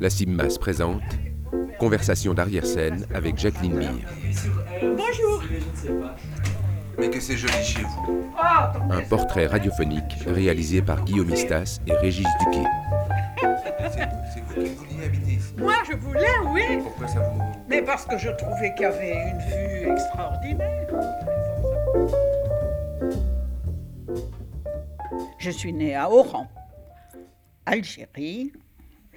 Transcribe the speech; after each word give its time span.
La 0.00 0.08
CIMMAS 0.08 0.56
présente 0.58 1.02
Conversation 1.78 2.32
d'arrière-scène 2.32 3.04
avec 3.12 3.36
Jacqueline 3.36 3.74
Mire. 3.74 4.08
Bonjour. 4.80 5.42
Mais 6.98 7.10
que 7.10 7.20
c'est 7.20 7.36
joli 7.36 7.62
chez 7.62 7.82
vous. 7.82 8.24
Un 8.90 9.02
portrait 9.02 9.46
radiophonique 9.46 10.24
réalisé 10.26 10.80
par 10.80 11.04
Guillaume 11.04 11.28
Istas 11.30 11.80
et 11.86 11.92
Régis 11.92 12.26
Duquet. 12.40 12.64
C'est 13.92 14.08
c'est 14.32 14.40
vous 14.40 14.62
qui 14.62 14.74
vouliez 14.74 15.04
habiter 15.04 15.32
ici. 15.32 15.54
Moi, 15.58 15.74
je 15.90 15.96
voulais, 15.96 16.38
oui. 16.48 16.78
Pourquoi 16.82 17.06
ça 17.06 17.20
vous... 17.20 17.42
Mais 17.68 17.82
parce 17.82 18.06
que 18.06 18.16
je 18.16 18.30
trouvais 18.30 18.72
qu'il 18.72 18.82
y 18.82 18.86
avait 18.86 19.12
une 19.12 19.38
vue 19.38 19.92
extraordinaire. 19.92 20.86
Je 25.38 25.50
suis 25.50 25.74
née 25.74 25.94
à 25.94 26.10
Oran, 26.10 26.46
Algérie, 27.66 28.52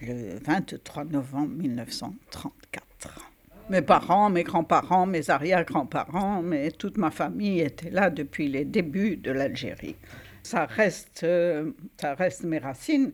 le 0.05 0.39
23 0.43 1.05
novembre 1.05 1.55
1934. 1.55 3.31
Mes 3.69 3.81
parents, 3.81 4.29
mes 4.29 4.43
grands-parents, 4.43 5.05
mes 5.05 5.29
arrière-grands-parents, 5.29 6.41
mais 6.41 6.71
toute 6.71 6.97
ma 6.97 7.11
famille 7.11 7.61
était 7.61 7.89
là 7.89 8.09
depuis 8.09 8.49
les 8.49 8.65
débuts 8.65 9.15
de 9.15 9.31
l'Algérie. 9.31 9.95
Ça 10.43 10.65
reste, 10.65 11.23
euh, 11.23 11.71
ça 11.99 12.13
reste 12.13 12.43
mes 12.43 12.57
racines. 12.57 13.13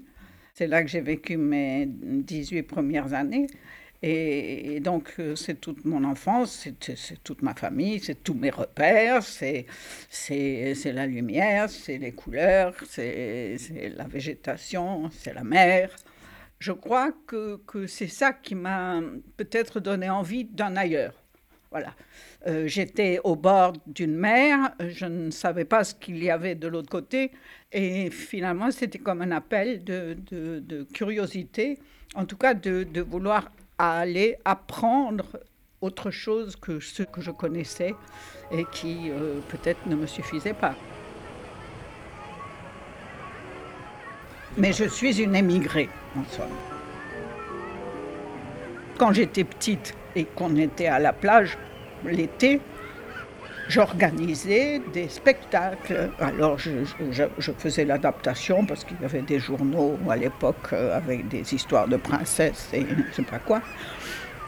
C'est 0.55 0.67
là 0.67 0.81
que 0.81 0.89
j'ai 0.89 1.01
vécu 1.01 1.37
mes 1.37 1.85
18 1.87 2.63
premières 2.63 3.13
années. 3.13 3.47
Et, 4.01 4.75
et 4.75 4.79
donc, 4.79 5.13
euh, 5.19 5.35
c'est 5.35 5.59
toute 5.59 5.85
mon 5.85 6.03
enfance, 6.05 6.67
c'est 6.79 7.23
toute 7.23 7.41
ma 7.41 7.53
famille, 7.53 7.99
c'est 7.99 8.23
tous 8.23 8.33
mes 8.33 8.49
repères, 8.49 9.21
c'est 9.23 9.65
la 10.85 11.05
lumière, 11.05 11.69
c'est 11.69 11.97
les 11.97 12.13
couleurs, 12.13 12.73
c'est 12.87 13.57
la 13.95 14.05
végétation, 14.05 15.09
c'est 15.11 15.33
la 15.33 15.43
mer. 15.43 15.91
Je 16.59 16.73
crois 16.73 17.11
que, 17.25 17.59
c'est 17.87 18.07
ça 18.07 18.33
qui 18.33 18.53
m'a 18.53 19.01
peut-être 19.37 19.79
donné 19.79 20.09
envie 20.09 20.43
d'un 20.43 20.75
ailleurs. 20.75 21.13
Voilà. 21.71 21.93
Euh, 22.47 22.67
J'étais 22.67 23.19
au 23.23 23.35
bord 23.35 23.73
d'une 23.85 24.15
mer, 24.15 24.71
je 24.79 25.05
ne 25.05 25.31
savais 25.31 25.65
pas 25.65 25.83
ce 25.83 25.95
qu'il 25.95 26.21
y 26.23 26.29
avait 26.29 26.55
de 26.55 26.67
l'autre 26.67 26.89
côté, 26.89 27.31
et 27.71 28.09
finalement, 28.09 28.71
c'était 28.71 28.97
comme 28.99 29.21
un 29.21 29.31
appel 29.31 29.83
de, 29.83 30.87
curiosité, 30.93 31.79
en 32.15 32.25
tout 32.25 32.37
cas 32.37 32.53
de, 32.53 32.83
de 32.83 33.01
vouloir 33.01 33.51
aller 33.77 34.37
apprendre 34.43 35.39
autre 35.81 36.11
chose 36.11 36.55
que 36.55 36.79
ce 36.79 37.03
que 37.03 37.21
je 37.21 37.31
connaissais 37.31 37.95
et 38.51 38.65
qui 38.71 39.09
euh, 39.09 39.39
peut-être 39.49 39.85
ne 39.87 39.95
me 39.95 40.07
suffisait 40.07 40.53
pas. 40.53 40.75
Mais 44.59 44.73
je 44.73 44.83
suis 44.83 45.21
une 45.21 45.35
émigrée, 45.35 45.89
en 46.17 46.23
somme. 46.29 46.47
Quand 48.97 49.13
j'étais 49.13 49.45
petite 49.45 49.95
et 50.17 50.25
qu'on 50.25 50.55
était 50.57 50.87
à 50.87 50.99
la 50.99 51.13
plage 51.13 51.57
l'été, 52.03 52.59
j'organisais 53.69 54.81
des 54.93 55.07
spectacles. 55.07 56.09
Alors 56.19 56.57
je, 56.57 56.71
faisais 57.57 57.85
l'adaptation 57.85 58.65
parce 58.65 58.83
qu'il 58.83 58.97
y 59.01 59.05
avait 59.05 59.21
des 59.21 59.39
journaux 59.39 59.97
à 60.09 60.17
l'époque 60.17 60.73
euh, 60.73 60.97
avec 60.97 61.29
des 61.29 61.53
histoires 61.53 61.87
de 61.87 61.95
princesses 61.95 62.69
et 62.73 62.81
je 62.81 63.15
sais 63.15 63.23
pas 63.23 63.39
quoi. 63.39 63.61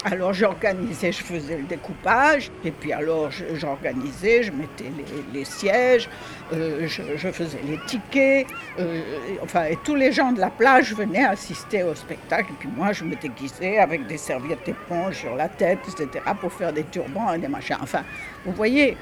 Alors 0.03 0.33
j'organisais, 0.33 1.11
je 1.11 1.23
faisais 1.23 1.57
le 1.57 1.63
découpage, 1.63 2.49
et 2.65 2.71
puis 2.71 2.91
alors 2.91 3.29
j'organisais, 3.53 4.41
je 4.41 4.51
mettais 4.51 4.91
les, 5.31 5.45
sièges, 5.45 6.09
euh, 6.53 6.87
je, 6.87 7.29
faisais 7.29 7.59
les 7.67 7.77
tickets, 7.85 8.47
euh, 8.79 8.99
enfin, 9.43 9.65
et 9.65 9.77
tous 9.83 9.93
les 9.93 10.11
gens 10.11 10.31
de 10.31 10.39
la 10.39 10.49
plage 10.49 10.95
venaient 10.95 11.25
assister 11.25 11.83
au 11.83 11.93
spectacle, 11.93 12.51
et 12.51 12.55
puis 12.57 12.69
moi 12.75 12.93
je 12.93 13.03
me 13.03 13.15
déguisais 13.15 13.77
avec 13.77 14.07
des 14.07 14.17
serviettes 14.17 14.67
éponges 14.67 15.19
sur 15.19 15.35
la 15.35 15.49
tête, 15.49 15.79
etc., 15.87 16.25
pour 16.39 16.51
faire 16.51 16.73
des 16.73 16.85
turbans 16.85 17.33
et 17.33 17.37
des 17.37 17.47
machins. 17.47 17.77
Enfin, 17.79 18.03
vous 18.43 18.53
voyez 18.53 18.97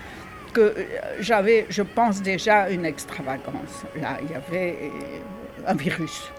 que 0.51 0.59
euh, 0.59 0.73
j'avais, 1.21 1.65
je 1.69 1.81
pense 1.81 2.21
déjà, 2.21 2.69
une 2.69 2.83
extravagance. 2.83 3.85
Là, 3.95 4.17
il 4.21 4.31
y 4.31 4.35
avait 4.35 4.91
un 5.65 5.75
virus. 5.75 6.29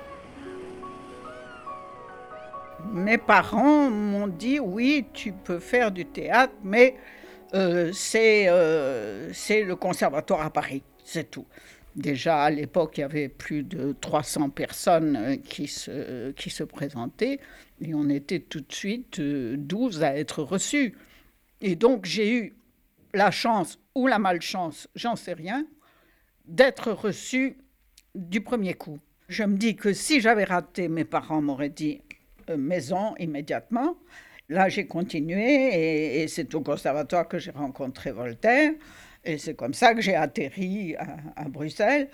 Mes 2.93 3.19
parents 3.19 3.91
m'ont 3.91 4.27
dit 4.27 4.59
oui, 4.61 5.07
tu 5.13 5.33
peux 5.33 5.59
faire 5.59 5.91
du 5.93 6.07
théâtre, 6.07 6.55
mais 6.65 6.97
euh, 7.55 7.91
c'est 7.93 8.49
euh, 8.49 9.33
c'est 9.33 9.63
le 9.63 9.77
conservatoire 9.77 10.43
à 10.43 10.51
Paris, 10.51 10.83
c'est 11.05 11.31
tout. 11.31 11.47
Déjà 11.97 12.45
à 12.45 12.51
l'époque, 12.51 12.99
il 12.99 13.01
y 13.01 13.05
avait 13.05 13.29
plus 13.29 13.65
de 13.65 13.97
300 14.01 14.51
personnes 14.51 15.17
euh, 15.17 15.37
qui 15.37 15.67
se, 15.67 16.31
qui 16.33 16.49
se 16.51 16.63
présentaient 16.63 17.41
et 17.81 17.95
on 17.95 18.09
était 18.09 18.41
tout 18.41 18.61
de 18.61 18.73
suite 18.73 19.19
euh, 19.19 19.57
12 19.59 20.03
à 20.05 20.17
être 20.17 20.43
reçus. 20.43 20.97
Et 21.61 21.75
donc 21.75 22.05
j'ai 22.05 22.33
eu 22.33 22.57
la 23.13 23.31
chance 23.31 23.79
ou 23.95 24.07
la 24.07 24.19
malchance, 24.21 24.89
j'en 24.95 25.17
sais 25.17 25.33
rien, 25.33 25.67
d'être 26.47 26.93
reçu 26.93 27.57
du 28.15 28.41
premier 28.41 28.75
coup. 28.75 29.01
Je 29.29 29.43
me 29.43 29.57
dis 29.57 29.75
que 29.75 29.93
si 29.93 30.21
j'avais 30.21 30.45
raté, 30.45 30.89
mes 30.89 31.05
parents 31.05 31.43
m'auraient 31.43 31.69
dit 31.71 32.03
maison 32.57 33.15
immédiatement. 33.19 33.97
Là, 34.49 34.69
j'ai 34.69 34.87
continué 34.87 36.23
et, 36.23 36.29
c'est 36.29 36.55
au 36.55 36.61
conservatoire 36.61 37.29
que 37.29 37.39
j'ai 37.39 37.53
rencontré 37.53 38.11
Voltaire. 38.11 38.73
Et 39.25 39.39
c'est 39.39 39.55
comme 39.55 39.75
ça 39.75 39.95
que 39.95 40.01
j'ai 40.01 40.15
atterri 40.17 40.97
à, 41.37 41.45
Bruxelles, 41.49 42.09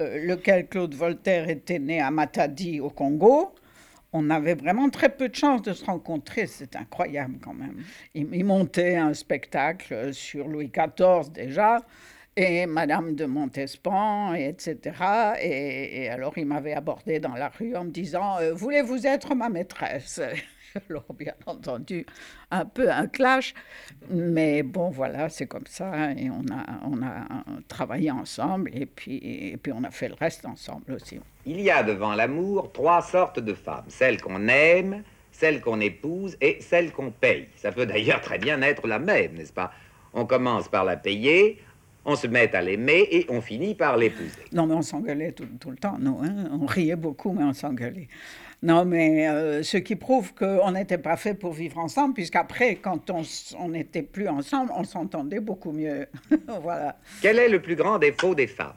euh, 0.00 0.24
lequel 0.26 0.68
Claude 0.68 0.94
Voltaire 0.94 1.48
était 1.48 1.78
né 1.78 2.00
à 2.00 2.10
Matadi 2.10 2.80
au 2.80 2.90
Congo. 2.90 3.54
On 4.12 4.28
avait 4.30 4.54
vraiment 4.54 4.90
très 4.90 5.08
peu 5.08 5.28
de 5.28 5.34
chance 5.34 5.62
de 5.62 5.72
se 5.72 5.84
rencontrer, 5.84 6.46
c'est 6.46 6.76
incroyable 6.76 7.38
quand 7.42 7.54
même. 7.54 7.82
Il, 8.14 8.44
montait 8.44 8.96
un 8.96 9.14
spectacle 9.14 9.94
euh, 9.94 10.12
sur 10.12 10.46
Louis 10.46 10.70
XIV 10.70 11.32
déjà, 11.32 11.80
et 12.36 12.66
Madame 12.66 13.14
de 13.14 13.24
Montespan, 13.24 14.34
et 14.34 14.48
etc. 14.48 14.78
Et, 15.40 16.08
alors 16.08 16.32
il 16.36 16.46
m'avait 16.46 16.72
abordé 16.72 17.20
dans 17.20 17.34
la 17.34 17.48
rue 17.48 17.76
en 17.76 17.84
me 17.84 17.90
disant 17.90 18.38
euh, 18.38 18.54
Voulez-vous 18.54 19.06
être 19.06 19.34
ma 19.34 19.48
maîtresse? 19.48 20.20
Alors 20.88 21.04
bien 21.18 21.34
entendu, 21.44 22.06
un 22.50 22.64
peu 22.64 22.90
un 22.90 23.06
clash, 23.06 23.52
mais 24.08 24.62
bon 24.62 24.88
voilà, 24.88 25.28
c'est 25.28 25.46
comme 25.46 25.66
ça, 25.66 26.12
et 26.12 26.30
on 26.30 26.44
a, 26.50 26.64
on 26.90 27.02
a 27.02 27.26
travaillé 27.68 28.10
ensemble, 28.10 28.70
et 28.72 28.86
puis, 28.86 29.16
et 29.16 29.58
puis 29.58 29.70
on 29.72 29.84
a 29.84 29.90
fait 29.90 30.08
le 30.08 30.14
reste 30.14 30.46
ensemble 30.46 30.94
aussi. 30.94 31.20
Il 31.44 31.60
y 31.60 31.70
a 31.70 31.82
devant 31.82 32.14
l'amour 32.14 32.72
trois 32.72 33.02
sortes 33.02 33.40
de 33.40 33.52
femmes. 33.52 33.84
Celles 33.88 34.20
qu'on 34.20 34.48
aime, 34.48 35.02
celles 35.30 35.60
qu'on 35.60 35.80
épouse 35.80 36.36
et 36.40 36.58
celles 36.60 36.92
qu'on 36.92 37.10
paye. 37.10 37.48
Ça 37.56 37.72
peut 37.72 37.84
d'ailleurs 37.84 38.20
très 38.20 38.38
bien 38.38 38.62
être 38.62 38.86
la 38.86 38.98
même, 38.98 39.34
n'est-ce 39.34 39.52
pas? 39.52 39.72
On 40.14 40.24
commence 40.24 40.68
par 40.68 40.84
la 40.84 40.96
payer, 40.96 41.58
on 42.04 42.16
se 42.16 42.26
met 42.26 42.54
à 42.54 42.60
l'aimer 42.62 43.06
et 43.10 43.26
on 43.28 43.40
finit 43.40 43.74
par 43.74 43.96
l'épouser. 43.96 44.30
Non, 44.52 44.66
mais 44.66 44.74
on 44.74 44.82
s'engueulait 44.82 45.32
tout, 45.32 45.46
tout 45.60 45.70
le 45.70 45.76
temps, 45.76 45.96
nous. 45.98 46.18
hein. 46.22 46.48
On 46.60 46.66
riait 46.66 46.96
beaucoup, 46.96 47.32
mais 47.32 47.44
on 47.44 47.52
s'engueulait. 47.52 48.08
Non, 48.62 48.84
mais 48.84 49.28
euh, 49.28 49.62
ce 49.62 49.76
qui 49.76 49.96
prouve 49.96 50.34
qu'on 50.34 50.70
n'était 50.72 50.98
pas 50.98 51.16
fait 51.16 51.34
pour 51.34 51.52
vivre 51.52 51.78
ensemble, 51.78 52.14
puisqu'après, 52.14 52.76
quand 52.76 53.10
on 53.10 53.68
n'était 53.68 54.02
plus 54.02 54.28
ensemble, 54.28 54.72
on 54.76 54.84
s'entendait 54.84 55.40
beaucoup 55.40 55.72
mieux. 55.72 56.06
voilà. 56.62 56.96
Quel 57.20 57.38
est 57.38 57.48
le 57.48 57.60
plus 57.60 57.74
grand 57.74 57.98
défaut 57.98 58.34
des 58.34 58.46
femmes? 58.46 58.74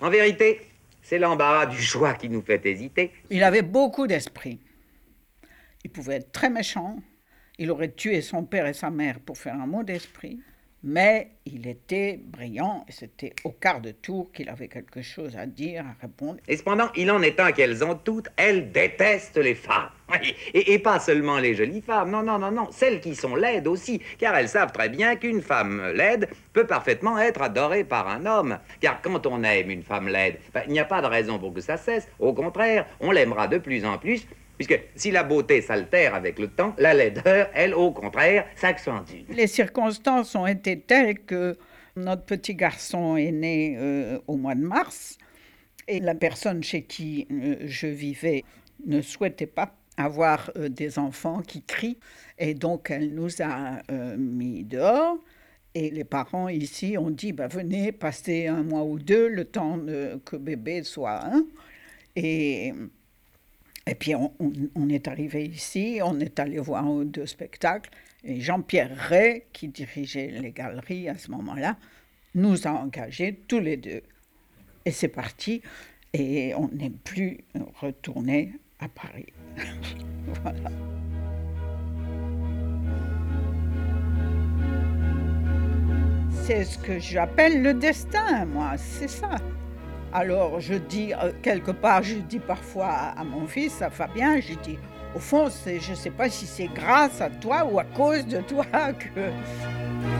En 0.00 0.08
vérité, 0.08 0.60
c'est 1.02 1.18
l'embarras 1.18 1.66
du 1.66 1.80
choix 1.80 2.14
qui 2.14 2.30
nous 2.30 2.40
fait 2.40 2.64
hésiter. 2.64 3.10
Il 3.28 3.42
avait 3.42 3.62
beaucoup 3.62 4.06
d'esprit. 4.06 4.58
Il 5.84 5.90
pouvait 5.90 6.16
être 6.16 6.32
très 6.32 6.48
méchant. 6.48 6.96
Il 7.58 7.70
aurait 7.70 7.92
tué 7.92 8.22
son 8.22 8.44
père 8.44 8.66
et 8.66 8.72
sa 8.72 8.88
mère 8.90 9.20
pour 9.20 9.36
faire 9.36 9.54
un 9.54 9.66
mot 9.66 9.82
d'esprit. 9.82 10.40
Mais 10.82 11.32
il 11.44 11.66
était 11.66 12.18
brillant 12.22 12.86
et 12.88 12.92
c'était 12.92 13.34
au 13.44 13.50
quart 13.50 13.82
de 13.82 13.90
tour 13.90 14.32
qu'il 14.32 14.48
avait 14.48 14.68
quelque 14.68 15.02
chose 15.02 15.36
à 15.36 15.44
dire, 15.44 15.84
à 15.84 15.94
répondre. 16.00 16.38
Et 16.48 16.56
cependant, 16.56 16.88
il 16.96 17.10
en 17.10 17.20
est 17.20 17.38
un 17.38 17.52
qu'elles 17.52 17.84
ont 17.84 17.94
toutes, 17.94 18.28
elles 18.36 18.72
détestent 18.72 19.36
les 19.36 19.54
femmes. 19.54 19.90
Et 20.54 20.78
pas 20.78 20.98
seulement 20.98 21.38
les 21.38 21.54
jolies 21.54 21.82
femmes, 21.82 22.10
non, 22.10 22.22
non, 22.22 22.38
non, 22.38 22.50
non, 22.50 22.68
celles 22.72 23.00
qui 23.00 23.14
sont 23.14 23.36
laides 23.36 23.66
aussi, 23.66 24.00
car 24.18 24.34
elles 24.34 24.48
savent 24.48 24.72
très 24.72 24.88
bien 24.88 25.16
qu'une 25.16 25.42
femme 25.42 25.92
laide 25.92 26.28
peut 26.52 26.66
parfaitement 26.66 27.18
être 27.18 27.42
adorée 27.42 27.84
par 27.84 28.08
un 28.08 28.26
homme. 28.26 28.58
Car 28.80 29.00
quand 29.02 29.26
on 29.26 29.42
aime 29.44 29.70
une 29.70 29.82
femme 29.82 30.08
laide, 30.08 30.38
ben, 30.52 30.62
il 30.66 30.72
n'y 30.72 30.80
a 30.80 30.84
pas 30.84 31.02
de 31.02 31.06
raison 31.06 31.38
pour 31.38 31.52
que 31.52 31.60
ça 31.60 31.76
cesse. 31.76 32.08
Au 32.18 32.32
contraire, 32.32 32.86
on 33.00 33.10
l'aimera 33.10 33.48
de 33.48 33.58
plus 33.58 33.84
en 33.84 33.98
plus, 33.98 34.26
puisque 34.60 34.78
si 34.94 35.10
la 35.10 35.22
beauté 35.24 35.62
s'altère 35.62 36.14
avec 36.14 36.38
le 36.38 36.48
temps, 36.48 36.74
la 36.76 36.92
laideur, 36.92 37.48
elle, 37.54 37.74
au 37.74 37.92
contraire, 37.92 38.44
s'accentue. 38.56 39.24
Les 39.30 39.46
circonstances 39.46 40.34
ont 40.34 40.46
été 40.46 40.78
telles 40.78 41.18
que 41.20 41.56
notre 41.96 42.24
petit 42.24 42.54
garçon 42.54 43.16
est 43.16 43.32
né 43.32 43.76
euh, 43.78 44.18
au 44.26 44.36
mois 44.36 44.54
de 44.54 44.60
mars 44.60 45.16
et 45.88 45.98
la 45.98 46.14
personne 46.14 46.62
chez 46.62 46.82
qui 46.82 47.26
euh, 47.32 47.56
je 47.64 47.86
vivais 47.86 48.44
ne 48.84 49.00
souhaitait 49.00 49.46
pas 49.46 49.74
avoir 49.96 50.50
euh, 50.56 50.68
des 50.68 50.98
enfants 50.98 51.40
qui 51.40 51.62
crient 51.62 51.98
et 52.38 52.52
donc 52.52 52.90
elle 52.90 53.14
nous 53.14 53.40
a 53.40 53.80
mis 54.18 54.64
dehors 54.64 55.16
Et 55.74 55.88
les 55.90 56.04
parents 56.04 56.48
ici 56.48 56.98
ont 56.98 57.10
dit, 57.10 57.32
bah, 57.32 57.48
venez 57.48 57.92
passer 57.92 58.46
un 58.48 58.62
mois 58.64 58.82
ou 58.84 58.98
deux, 58.98 59.28
le 59.28 59.44
temps 59.44 59.78
de- 59.78 60.20
que 60.26 60.36
bébé 60.36 60.82
soit 60.82 61.24
un. 61.24 61.44
Et 62.16 62.72
Et 63.86 63.94
puis 63.94 64.14
on, 64.14 64.88
est 64.88 65.08
arrivé 65.08 65.44
ici, 65.44 66.00
on 66.02 66.20
est 66.20 66.38
allé 66.38 66.58
voir 66.58 66.84
deux 67.04 67.26
spectacles, 67.26 67.90
et 68.22 68.40
Jean-Pierre 68.40 68.94
Ray, 68.94 69.44
qui 69.52 69.68
dirigeait 69.68 70.28
les 70.28 70.52
galeries 70.52 71.08
à 71.08 71.16
ce 71.16 71.30
moment-là, 71.30 71.76
nous 72.34 72.66
a 72.66 72.72
engagés 72.72 73.40
tous 73.48 73.58
les 73.58 73.76
deux. 73.76 74.02
Et 74.84 74.90
c'est 74.90 75.08
parti, 75.08 75.62
et 76.12 76.54
on 76.54 76.68
n'est 76.68 76.90
plus 76.90 77.38
retourné 77.80 78.52
à 78.78 78.88
Paris. 78.88 79.32
voilà. 80.42 80.70
C'est 86.44 86.64
ce 86.64 86.78
que 86.78 86.98
j'appelle 86.98 87.62
le 87.62 87.74
destin, 87.74 88.44
moi, 88.44 88.76
c'est 88.76 89.08
ça. 89.08 89.36
Alors 90.12 90.58
je 90.58 90.74
dis, 90.74 91.12
euh, 91.14 91.32
quelque 91.42 91.70
part, 91.70 92.02
je 92.02 92.16
dis 92.16 92.40
parfois 92.40 93.12
à, 93.16 93.22
mon 93.22 93.46
fils, 93.46 93.80
à 93.80 93.90
Fabien, 93.90 94.40
je 94.40 94.54
dis, 94.54 94.78
au 95.14 95.18
fond, 95.18 95.48
je 95.48 95.90
ne 95.90 95.96
sais 95.96 96.10
pas 96.10 96.28
si 96.28 96.46
c'est 96.46 96.68
grâce 96.68 97.20
à 97.20 97.30
toi 97.30 97.64
ou 97.64 97.78
à 97.78 97.84
cause 97.84 98.26
de 98.26 98.40
toi 98.40 98.64
que... 98.92 100.19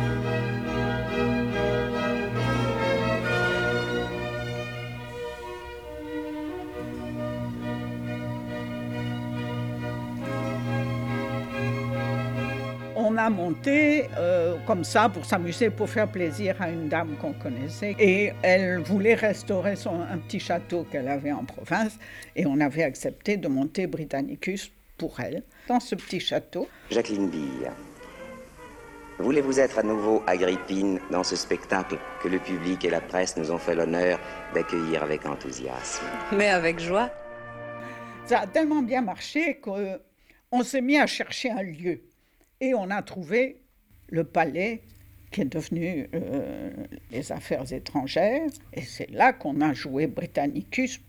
on 13.21 13.27
a 13.27 13.31
monté 13.31 14.09
euh, 14.17 14.57
comme 14.67 14.85
ça 14.85 15.09
pour 15.09 15.25
s'amuser, 15.25 15.71
pour 15.71 15.89
faire 15.91 16.09
plaisir 16.09 16.57
à 16.61 16.71
une 16.71 16.89
dame 16.89 17.17
qu'on 17.21 17.33
connaissait. 17.33 17.95
Et 17.99 18.33
elle 18.43 18.79
voulait 18.79 19.15
restaurer 19.15 19.77
son, 19.77 20.01
un 20.01 20.19
petit 20.19 20.41
château 20.41 20.87
qu'elle 20.91 21.09
avait 21.09 21.33
en 21.33 21.45
province. 21.45 21.99
Et 22.35 22.47
on 22.47 22.61
avait 22.61 22.83
accepté 22.83 23.37
de 23.37 23.49
monter 23.49 23.87
Britannicus 23.87 24.73
pour 24.97 25.21
elle, 25.21 25.43
dans 25.69 25.81
ce 25.81 25.95
petit 25.95 26.21
château. 26.21 26.69
Jacqueline 26.91 27.29
Bille, 27.29 27.71
voulez-vous 29.19 29.61
être 29.61 29.79
à 29.79 29.83
nouveau 29.83 30.23
Agrippine 30.27 31.01
dans 31.11 31.25
ce 31.25 31.37
spectacle 31.37 31.99
que 32.23 32.29
le 32.29 32.39
public 32.39 32.85
et 32.85 32.91
la 32.91 33.01
presse 33.01 33.37
nous 33.37 33.51
ont 33.51 33.59
fait 33.59 33.75
l'honneur 33.75 34.19
d'accueillir 34.55 35.03
avec 35.03 35.27
enthousiasme? 35.27 36.05
Mais 36.33 36.49
avec 36.49 36.79
joie. 36.79 37.11
Ça 38.27 38.41
a 38.41 38.47
tellement 38.47 38.83
bien 38.83 39.03
marché 39.03 39.61
qu'on 39.61 40.63
s'est 40.63 40.83
mis 40.83 40.99
à 40.99 41.07
chercher 41.07 41.51
un 41.51 41.63
lieu. 41.63 42.01
Et 42.61 42.75
on 42.75 42.91
a 42.91 43.01
trouvé 43.03 43.63
le 44.09 44.25
palais 44.25 44.83
qui 45.31 45.43
est 45.43 45.47
devenu 45.47 46.09
euh, 46.15 46.71
les 47.11 47.33
affaires 47.33 47.73
étrangères. 47.73 48.49
Et 48.75 48.83
c'est 48.83 49.11
là 49.11 49.33
qu'on 49.33 49.61
a 49.61 49.73
joué 49.73 50.07
Britannicus 50.07 51.01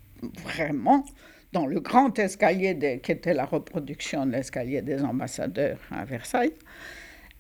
vraiment 0.44 1.04
dans 1.52 1.66
le 1.66 1.80
grand 1.82 2.18
escalier 2.20 3.00
qui 3.04 3.12
était 3.12 3.34
la 3.34 3.46
reproduction 3.46 4.26
de 4.26 4.32
l'escalier 4.32 4.82
des 4.82 5.02
ambassadeurs 5.04 5.80
à 5.92 6.06
Versailles. 6.06 6.54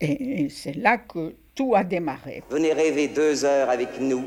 Et, 0.01 0.43
et 0.43 0.49
c'est 0.49 0.75
là 0.75 0.97
que 0.97 1.35
tout 1.55 1.75
a 1.75 1.83
démarré. 1.83 2.43
Venez 2.49 2.73
rêver 2.73 3.07
deux 3.07 3.45
heures 3.45 3.69
avec 3.69 4.01
nous, 4.01 4.25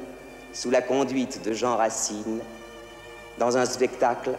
sous 0.53 0.71
la 0.71 0.81
conduite 0.81 1.45
de 1.45 1.53
Jean 1.53 1.77
Racine, 1.77 2.41
dans 3.39 3.59
un 3.59 3.67
spectacle 3.67 4.31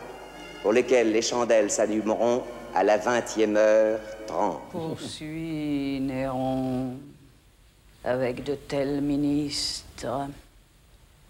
pour 0.65 0.73
lequel 0.73 1.11
les 1.11 1.21
chandelles 1.21 1.69
s'allumeront 1.69 2.41
à 2.73 2.83
la 2.83 2.97
vingtième 2.97 3.55
heure 3.55 3.99
trente. 4.25 4.63
Poursuis, 4.71 5.99
Néron, 6.01 6.95
avec 8.03 8.43
de 8.43 8.55
tels 8.55 8.99
ministres. 8.99 10.27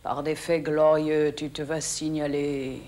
Par 0.04 0.24
des 0.24 0.36
faits 0.36 0.64
glorieux, 0.64 1.34
tu 1.36 1.50
te 1.50 1.62
vas 1.62 1.82
signaler. 1.82 2.82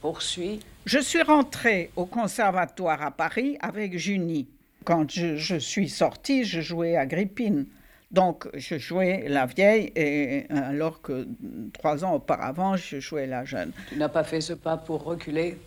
Poursuis. 0.00 0.60
Je 0.86 1.00
suis 1.00 1.22
rentrée 1.22 1.90
au 1.96 2.06
conservatoire 2.06 3.02
à 3.02 3.10
Paris 3.10 3.58
avec 3.58 3.98
Junie. 3.98 4.46
Quand 4.84 5.10
je, 5.10 5.34
je 5.34 5.56
suis 5.56 5.88
sortie, 5.88 6.44
je 6.44 6.60
jouais 6.60 6.96
à 6.96 7.06
Grippine. 7.06 7.66
Donc, 8.12 8.46
je 8.54 8.78
jouais 8.78 9.24
la 9.26 9.46
vieille, 9.46 9.90
et, 9.96 10.46
alors 10.48 11.02
que 11.02 11.26
trois 11.72 12.04
ans 12.04 12.14
auparavant, 12.14 12.76
je 12.76 13.00
jouais 13.00 13.26
la 13.26 13.44
jeune. 13.44 13.72
Tu 13.88 13.96
n'as 13.96 14.08
pas 14.08 14.22
fait 14.22 14.40
ce 14.40 14.52
pas 14.52 14.76
pour 14.76 15.02
reculer 15.02 15.58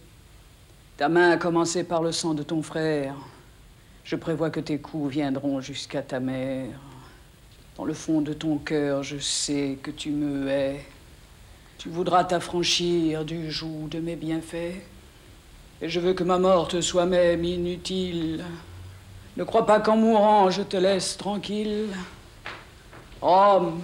ta 0.98 1.10
main 1.10 1.32
a 1.32 1.38
commencé 1.38 1.84
par 1.84 2.02
le 2.02 2.12
sang 2.12 2.34
de 2.34 2.44
ton 2.44 2.62
frère. 2.62 3.16
Je 4.04 4.16
prévois 4.16 4.50
que 4.50 4.60
tes 4.60 4.80
coups 4.80 5.12
viendront 5.12 5.60
jusqu'à 5.60 6.02
ta 6.02 6.20
mère. 6.20 6.80
Dans 7.76 7.86
le 7.86 7.94
fond 7.94 8.22
de 8.22 8.32
ton 8.32 8.58
cœur, 8.58 9.04
je 9.04 9.18
sais 9.18 9.78
que 9.84 9.92
tu 9.92 10.12
me 10.12 10.48
hais. 10.48 10.86
Tu 11.78 11.90
voudras 11.90 12.24
t'affranchir 12.24 13.26
du 13.26 13.52
joug 13.52 13.90
de 13.90 14.00
mes 14.00 14.16
bienfaits. 14.16 14.82
Et 15.82 15.90
je 15.90 16.00
veux 16.00 16.14
que 16.14 16.24
ma 16.24 16.40
mort 16.40 16.70
te 16.70 16.80
soit 16.80 17.06
même 17.06 17.44
inutile. 17.44 18.46
Ne 19.36 19.44
crois 19.44 19.66
pas 19.66 19.82
qu'en 19.82 19.98
mourant, 19.98 20.50
je 20.50 20.62
te 20.62 20.78
laisse 20.78 21.18
tranquille. 21.18 21.90
Homme, 23.22 23.82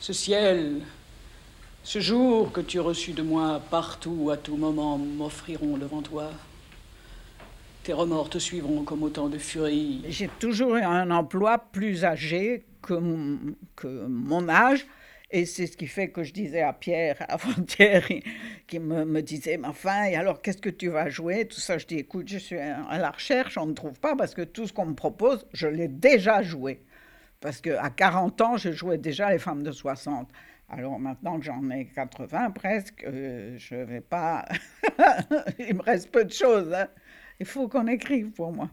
ce 0.00 0.14
ciel, 0.14 0.80
ce 1.88 2.00
jour 2.00 2.52
que 2.52 2.60
tu 2.60 2.80
reçus 2.80 3.12
de 3.12 3.22
moi 3.22 3.62
partout, 3.70 4.28
à 4.30 4.36
tout 4.36 4.58
moment, 4.58 4.98
m'offriront 4.98 5.78
devant 5.78 6.02
toi. 6.02 6.30
Tes 7.82 7.94
remords 7.94 8.28
te 8.28 8.36
suivront 8.36 8.84
comme 8.84 9.02
autant 9.04 9.30
de 9.30 9.38
furie. 9.38 10.04
J'ai 10.06 10.28
toujours 10.38 10.76
eu 10.76 10.82
un 10.82 11.10
emploi 11.10 11.56
plus 11.56 12.04
âgé 12.04 12.66
que 12.82 12.92
mon, 12.92 13.38
que 13.74 14.06
mon 14.06 14.50
âge. 14.50 14.86
Et 15.30 15.46
c'est 15.46 15.66
ce 15.66 15.78
qui 15.78 15.86
fait 15.86 16.10
que 16.10 16.24
je 16.24 16.34
disais 16.34 16.60
à 16.60 16.74
Pierre 16.74 17.24
avant-hier, 17.26 18.06
qui 18.66 18.78
me, 18.78 19.06
me, 19.06 19.22
disait, 19.22 19.56
mais 19.56 19.68
enfin, 19.68 20.04
et 20.04 20.14
alors 20.14 20.42
qu'est-ce 20.42 20.60
que 20.60 20.68
tu 20.68 20.90
vas 20.90 21.08
jouer? 21.08 21.46
Tout 21.46 21.60
ça, 21.60 21.78
je 21.78 21.86
dis, 21.86 21.96
écoute, 21.96 22.28
je 22.28 22.36
suis 22.36 22.58
à 22.58 22.98
la 22.98 23.10
recherche, 23.10 23.56
on 23.56 23.64
ne 23.64 23.72
trouve 23.72 23.98
pas, 23.98 24.14
parce 24.14 24.34
que 24.34 24.42
tout 24.42 24.66
ce 24.66 24.74
qu'on 24.74 24.84
me 24.84 24.94
propose, 24.94 25.46
je 25.54 25.66
l'ai 25.66 25.88
déjà 25.88 26.42
joué. 26.42 26.82
Parce 27.40 27.62
qu'à 27.62 27.88
40 27.88 28.40
ans, 28.42 28.56
je 28.58 28.72
jouais 28.72 28.98
déjà 28.98 29.30
les 29.30 29.38
femmes 29.38 29.62
de 29.62 29.72
60. 29.72 30.28
Alors 30.70 30.98
maintenant 30.98 31.38
que 31.38 31.46
j'en 31.46 31.70
ai 31.70 31.86
80 31.86 32.50
presque, 32.50 33.02
euh, 33.04 33.54
je 33.56 33.74
vais 33.74 34.02
pas. 34.02 34.44
Il 35.58 35.76
me 35.76 35.82
reste 35.82 36.10
peu 36.10 36.24
de 36.24 36.32
choses. 36.32 36.72
Hein. 36.74 36.88
Il 37.40 37.46
faut 37.46 37.68
qu'on 37.68 37.86
écrive 37.86 38.32
pour 38.32 38.52
moi. 38.52 38.68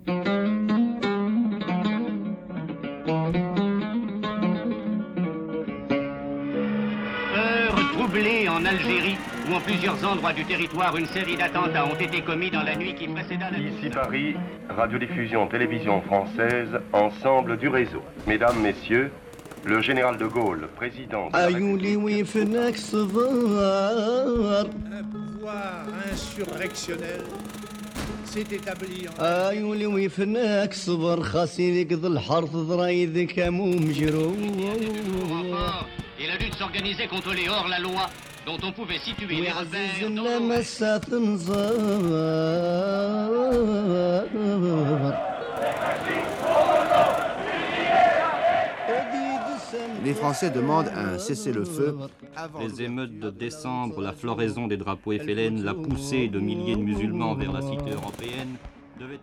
Heure 7.33 7.75
troublée 7.94 8.50
en 8.50 8.65
Algérie, 8.65 9.15
où 9.50 9.53
en 9.53 9.62
plusieurs 9.62 10.03
endroits 10.06 10.33
du 10.33 10.44
territoire, 10.44 10.98
une 10.98 11.06
série 11.06 11.38
d'attentats 11.38 11.86
ont 11.86 11.98
été 11.98 12.22
commis 12.22 12.51
dans 12.51 12.63
la 12.63 12.75
nuit 12.75 12.93
qui 12.96 13.08
précéda 13.08 13.51
la... 13.51 13.58
Ici 13.58 13.89
Paris, 13.89 14.36
radiodiffusion 14.67 15.48
télévision 15.48 16.01
française, 16.01 16.77
ensemble 16.91 17.55
du 17.55 17.69
réseau. 17.69 18.01
Mesdames, 18.27 18.60
Messieurs, 18.62 19.12
le 19.65 19.81
général 19.81 20.17
de 20.17 20.25
Gaulle, 20.27 20.67
président. 20.75 21.29
De 21.29 21.36
Un 24.93 25.03
pouvoir 25.03 25.86
insurrectionnel 26.12 27.24
s'est 28.25 28.45
établi 28.51 29.07
en. 29.07 29.24
Et 36.19 36.27
la 36.27 36.38
lutte 36.38 36.55
s'organisait 36.55 37.07
contre 37.07 37.34
les 37.34 37.50
hors-la-loi 37.50 38.10
dont 38.45 38.57
on 38.63 38.72
pouvait 38.72 39.00
situer 39.00 39.36
les 39.41 39.51
rebelles 39.51 40.13
Les 50.05 50.13
Français 50.13 50.51
demandent 50.51 50.91
un 50.95 51.17
cessez-le-feu. 51.17 51.97
Les 52.59 52.83
émeutes 52.83 53.17
de 53.17 53.31
décembre, 53.31 54.01
la 54.01 54.13
floraison 54.13 54.67
des 54.67 54.77
drapeaux 54.77 55.13
FLN, 55.13 55.63
la 55.63 55.74
poussée 55.74 56.27
de 56.27 56.39
milliers 56.39 56.75
de 56.75 56.81
musulmans 56.81 57.33
vers 57.33 57.51
la 57.51 57.63
cité 57.63 57.89
européenne 57.89 58.55
devaient 59.00 59.17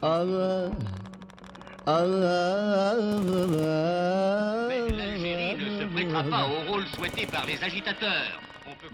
Mais 4.68 4.90
l'Algérie 4.90 5.56
ne 5.56 5.80
se 5.80 5.84
prêtera 5.94 6.24
pas 6.24 6.48
au 6.48 6.72
rôle 6.72 6.84
souhaité 6.86 7.26
par 7.26 7.46
les 7.46 7.62
agitateurs. 7.62 8.40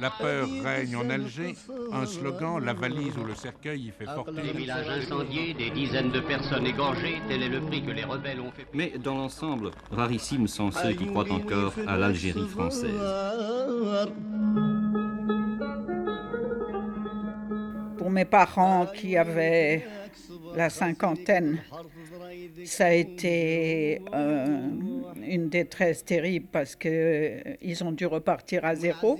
La 0.00 0.10
peur 0.10 0.48
règne 0.62 0.96
en 0.96 1.10
Alger. 1.10 1.54
Un 1.92 2.06
slogan, 2.06 2.64
la 2.64 2.72
valise 2.72 3.16
ou 3.18 3.24
le 3.24 3.34
cercueil, 3.34 3.88
y 3.88 3.90
fait 3.90 4.04
porter. 4.04 4.42
Des 4.42 4.52
villages 4.52 4.88
incendiés, 4.88 5.54
des 5.54 5.70
dizaines 5.70 6.12
de 6.12 6.20
personnes 6.20 6.66
égorgées, 6.66 7.20
tel 7.28 7.42
est 7.42 7.48
le 7.48 7.60
prix 7.60 7.82
que 7.84 7.90
les 7.90 8.04
rebelles 8.04 8.40
ont 8.40 8.52
fait. 8.52 8.66
Mais 8.72 8.92
dans 9.02 9.16
l'ensemble, 9.16 9.72
rarissimes 9.90 10.46
sont 10.46 10.70
ceux 10.70 10.92
qui 10.92 11.06
croient 11.06 11.30
encore 11.30 11.72
à 11.86 11.96
l'Algérie 11.96 12.46
française. 12.46 12.94
Pour 17.96 18.10
mes 18.10 18.24
parents 18.24 18.86
qui 18.86 19.16
avaient 19.16 19.84
la 20.54 20.70
cinquantaine, 20.70 21.58
ça 22.64 22.86
a 22.86 22.92
été 22.92 24.00
euh, 24.14 24.68
une 25.26 25.48
détresse 25.48 26.04
terrible 26.04 26.46
parce 26.50 26.76
qu'ils 26.76 27.84
ont 27.84 27.92
dû 27.92 28.06
repartir 28.06 28.64
à 28.64 28.74
zéro. 28.74 29.18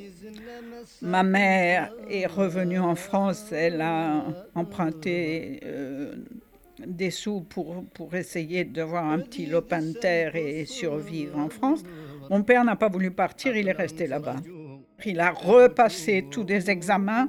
Ma 1.03 1.23
mère 1.23 1.93
est 2.11 2.27
revenue 2.27 2.79
en 2.79 2.95
France, 2.95 3.53
elle 3.53 3.81
a 3.81 4.25
emprunté 4.55 5.61
euh, 5.65 6.15
des 6.87 7.11
sous 7.11 7.41
pour, 7.41 7.85
pour 7.95 8.15
essayer 8.15 8.65
d'avoir 8.65 9.05
un 9.05 9.19
petit 9.21 9.47
lopin 9.47 9.83
de 9.83 9.93
terre 9.93 10.37
et 10.37 10.65
survivre 10.65 11.39
en 11.39 11.49
France. 11.49 11.83
Mon 12.31 12.43
père 12.43 12.65
n'a 12.65 12.77
pas 12.77 12.89
voulu 12.89 13.11
partir, 13.11 13.57
il 13.57 13.69
est 13.69 13.73
resté 13.73 14.07
là-bas. 14.07 14.37
Il 15.05 15.21
a 15.21 15.31
repassé 15.31 16.27
tous 16.31 16.45
des 16.45 16.71
examens 16.71 17.29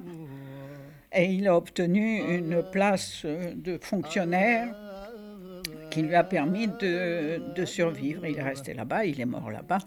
et 1.14 1.26
il 1.26 1.48
a 1.48 1.56
obtenu 1.56 2.20
une 2.38 2.64
place 2.72 3.26
de 3.26 3.78
fonctionnaire 3.82 4.76
qui 5.90 6.02
lui 6.02 6.16
a 6.16 6.24
permis 6.24 6.68
de, 6.68 7.66
survivre. 7.66 8.26
Il 8.26 8.38
est 8.38 8.44
resté 8.44 8.74
là-bas, 8.74 9.06
il 9.06 9.20
est 9.20 9.26
mort 9.26 9.52
là-bas. 9.52 9.80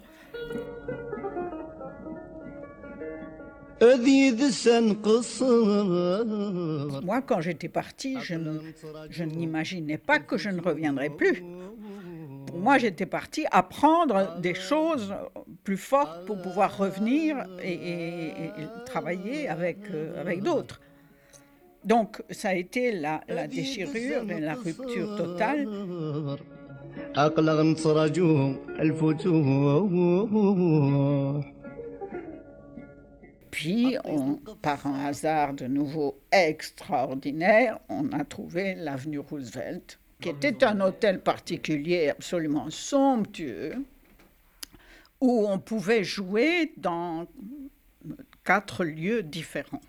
Moi, 7.02 7.22
quand 7.22 7.40
j'étais 7.40 7.68
partie, 7.68 8.16
je, 8.20 9.24
n'imaginais 9.24 9.98
pas 9.98 10.20
que 10.20 10.36
je 10.36 10.50
ne 10.50 10.60
reviendrais 10.60 11.10
plus. 11.10 11.42
Moi, 12.54 12.78
j'étais 12.78 13.06
partie 13.06 13.44
apprendre 13.50 14.38
des 14.38 14.54
choses 14.54 15.12
plus 15.64 15.76
fortes 15.76 16.26
pour 16.26 16.40
pouvoir 16.40 16.76
revenir 16.76 17.44
et 17.60 18.30
travailler 18.86 19.48
avec, 19.48 19.78
euh, 19.90 20.20
avec 20.20 20.42
d'autres. 20.42 20.80
Donc, 21.84 22.22
ça 22.30 22.50
a 22.50 22.54
été 22.54 22.92
la, 22.92 23.20
déchirure 23.48 24.30
et 24.30 24.40
la 24.40 24.54
rupture 24.54 25.16
totale. 25.16 25.66
Puis, 33.50 33.96
par 34.62 34.86
un 34.86 35.06
hasard 35.06 35.54
de 35.54 35.66
nouveau 35.66 36.20
extraordinaire, 36.30 37.78
on 37.88 38.10
a 38.12 38.24
trouvé 38.24 38.74
l'avenue 38.74 39.18
Roosevelt, 39.18 39.98
qui 40.20 40.28
était 40.28 40.64
un 40.64 40.80
hôtel 40.80 41.20
particulier 41.20 42.10
absolument 42.10 42.70
somptueux, 42.70 43.74
où 45.20 45.46
on 45.48 45.58
pouvait 45.58 46.04
jouer 46.04 46.72
dans 46.76 47.26
quatre 48.44 48.84
lieux 48.84 49.22
différents. 49.22 49.80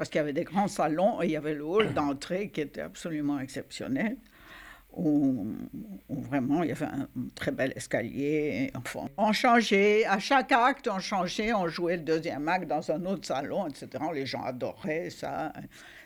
Parce 0.00 0.08
qu'il 0.08 0.18
y 0.18 0.22
avait 0.22 0.32
des 0.32 0.44
grands 0.44 0.66
salons 0.66 1.20
et 1.20 1.26
il 1.26 1.32
y 1.32 1.36
avait 1.36 1.52
le 1.52 1.62
hall 1.62 1.92
d'entrée 1.92 2.48
qui 2.48 2.62
était 2.62 2.80
absolument 2.80 3.38
exceptionnel, 3.38 4.16
où, 4.96 5.46
vraiment 6.08 6.62
il 6.62 6.70
y 6.70 6.72
avait 6.72 6.86
un 6.86 7.06
très 7.34 7.50
bel 7.50 7.74
escalier. 7.76 8.72
Enfin, 8.74 9.10
on 9.18 9.34
changeait, 9.34 10.06
à 10.06 10.18
chaque 10.18 10.52
acte, 10.52 10.88
on 10.88 11.00
changeait, 11.00 11.52
on 11.52 11.68
jouait 11.68 11.98
le 11.98 12.02
deuxième 12.02 12.48
acte 12.48 12.66
dans 12.66 12.90
un 12.90 13.04
autre 13.04 13.26
salon, 13.26 13.66
etc. 13.66 13.88
Les 14.14 14.24
gens 14.24 14.42
adoraient 14.42 15.10
ça. 15.10 15.52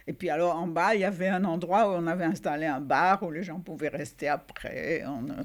Et 0.08 0.12
puis 0.12 0.28
alors 0.28 0.56
en 0.56 0.66
bas, 0.66 0.96
il 0.96 1.02
y 1.02 1.04
avait 1.04 1.28
un 1.28 1.44
endroit 1.44 1.88
où 1.88 1.92
on 1.92 2.08
avait 2.08 2.24
installé 2.24 2.66
un 2.66 2.80
bar 2.80 3.22
où 3.22 3.30
les 3.30 3.44
gens 3.44 3.60
pouvaient 3.60 3.90
rester 3.90 4.26
après. 4.26 5.04
Euh, 5.06 5.42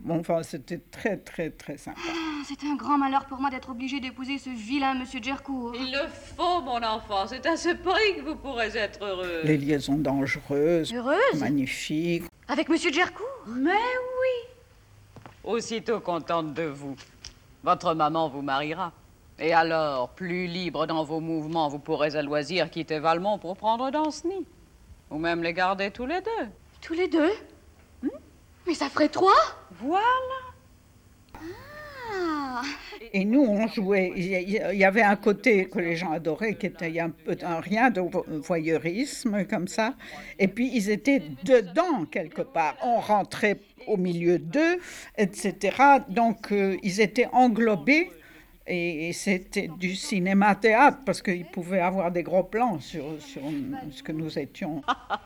bon, 0.00 0.20
enfin, 0.20 0.42
c'était 0.42 0.78
très, 0.90 1.16
très, 1.16 1.50
très 1.50 1.76
sympa. 1.76 1.98
Ah, 2.08 2.42
C'est 2.46 2.64
un 2.66 2.76
grand 2.76 2.98
malheur 2.98 3.26
pour 3.26 3.38
moi 3.38 3.50
d'être 3.50 3.70
obligée 3.70 4.00
d'épouser 4.00 4.38
ce 4.38 4.50
vilain 4.50 4.94
monsieur 4.94 5.20
Jercourt. 5.22 5.72
Il 5.74 5.92
le 5.92 6.08
faut, 6.08 6.60
mon 6.62 6.82
enfant. 6.82 7.26
C'est 7.26 7.46
à 7.46 7.56
ce 7.56 7.70
prix 7.70 8.16
que 8.16 8.22
vous 8.22 8.36
pourrez 8.36 8.68
être 8.76 9.02
heureux. 9.04 9.42
Les 9.44 9.56
liaisons 9.56 9.96
dangereuses, 9.96 10.92
Heureuse 10.92 11.40
magnifiques. 11.40 12.24
Avec 12.48 12.68
monsieur 12.68 12.92
Jercourt 12.92 13.26
Mais 13.46 13.70
oui. 13.72 14.48
Aussitôt 15.44 16.00
contente 16.00 16.54
de 16.54 16.64
vous. 16.64 16.96
Votre 17.62 17.94
maman 17.94 18.28
vous 18.28 18.42
mariera. 18.42 18.92
Et 19.38 19.52
alors, 19.52 20.08
plus 20.10 20.46
libre 20.46 20.86
dans 20.86 21.04
vos 21.04 21.20
mouvements, 21.20 21.68
vous 21.68 21.78
pourrez 21.78 22.16
à 22.16 22.22
loisir 22.22 22.70
quitter 22.70 22.98
Valmont 22.98 23.38
pour 23.38 23.56
prendre 23.56 23.90
Danceny. 23.90 24.46
Ou 25.10 25.18
même 25.18 25.42
les 25.42 25.52
garder 25.52 25.90
tous 25.90 26.06
les 26.06 26.20
deux. 26.20 26.48
Tous 26.80 26.92
les 26.92 27.08
deux? 27.08 27.30
Mais 28.68 28.74
ça 28.74 28.88
ferait 28.90 29.08
trois 29.08 29.32
Voilà. 29.80 30.04
Ah 32.14 32.62
Et 33.12 33.24
nous, 33.24 33.40
on 33.42 33.66
jouait. 33.68 34.12
Il 34.16 34.24
y- 34.26 34.84
avait 34.84 35.02
un 35.02 35.16
côté 35.16 35.66
que 35.68 35.78
les 35.78 35.96
gens 35.96 36.12
adoraient, 36.12 36.54
qui 36.56 36.66
était 36.66 36.98
un 37.00 37.10
peu 37.10 37.36
un 37.42 37.60
rien 37.60 37.90
de 37.90 38.00
vo- 38.00 38.24
voyeurisme 38.28 39.44
comme 39.46 39.68
ça. 39.68 39.94
Et 40.38 40.48
puis 40.48 40.70
ils 40.74 40.90
étaient 40.90 41.22
dedans 41.44 42.04
quelque 42.10 42.42
part. 42.42 42.76
On 42.82 42.98
rentrait 43.00 43.60
au 43.86 43.96
milieu 43.96 44.38
d'eux, 44.38 44.78
etc. 45.16 45.76
Donc 46.08 46.52
euh, 46.52 46.76
ils 46.82 47.00
étaient 47.00 47.28
englobés. 47.32 48.10
Et, 48.70 49.08
et 49.08 49.12
c'était 49.14 49.68
du 49.68 49.94
cinéma-théâtre 49.96 50.98
parce 51.06 51.22
qu'ils 51.22 51.46
pouvaient 51.46 51.80
avoir 51.80 52.10
des 52.12 52.22
gros 52.22 52.42
plans 52.44 52.78
sur, 52.80 53.04
sur 53.18 53.40
ce 53.90 54.02
que 54.02 54.12
nous 54.12 54.38
étions. 54.38 54.82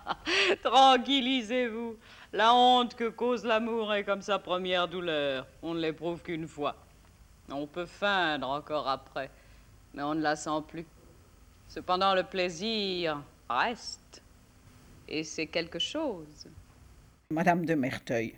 Tranquillisez-vous. 0.63 1.97
La 2.35 2.55
honte 2.55 2.95
que 2.95 3.11
cause 3.11 3.45
l'amour 3.45 3.93
est 3.93 4.05
comme 4.05 4.23
sa 4.23 4.39
première 4.39 4.89
douleur. 4.89 5.47
On 5.63 5.75
ne 5.75 5.81
l'éprouve 5.81 6.23
qu'une 6.23 6.49
fois. 6.49 6.77
On 7.51 7.67
peut 7.67 7.85
feindre 7.85 8.49
encore 8.49 8.89
après, 8.89 9.31
mais 9.93 10.03
on 10.03 10.15
ne 10.15 10.23
la 10.23 10.35
sent 10.35 10.63
plus. 10.67 10.87
Cependant, 11.69 12.15
le 12.15 12.23
plaisir 12.23 13.23
reste. 13.51 14.23
Et 15.09 15.25
c'est 15.25 15.47
quelque 15.47 15.79
chose. 15.79 16.47
Madame 17.31 17.67
de 17.67 17.75
Merteuil. 17.75 18.35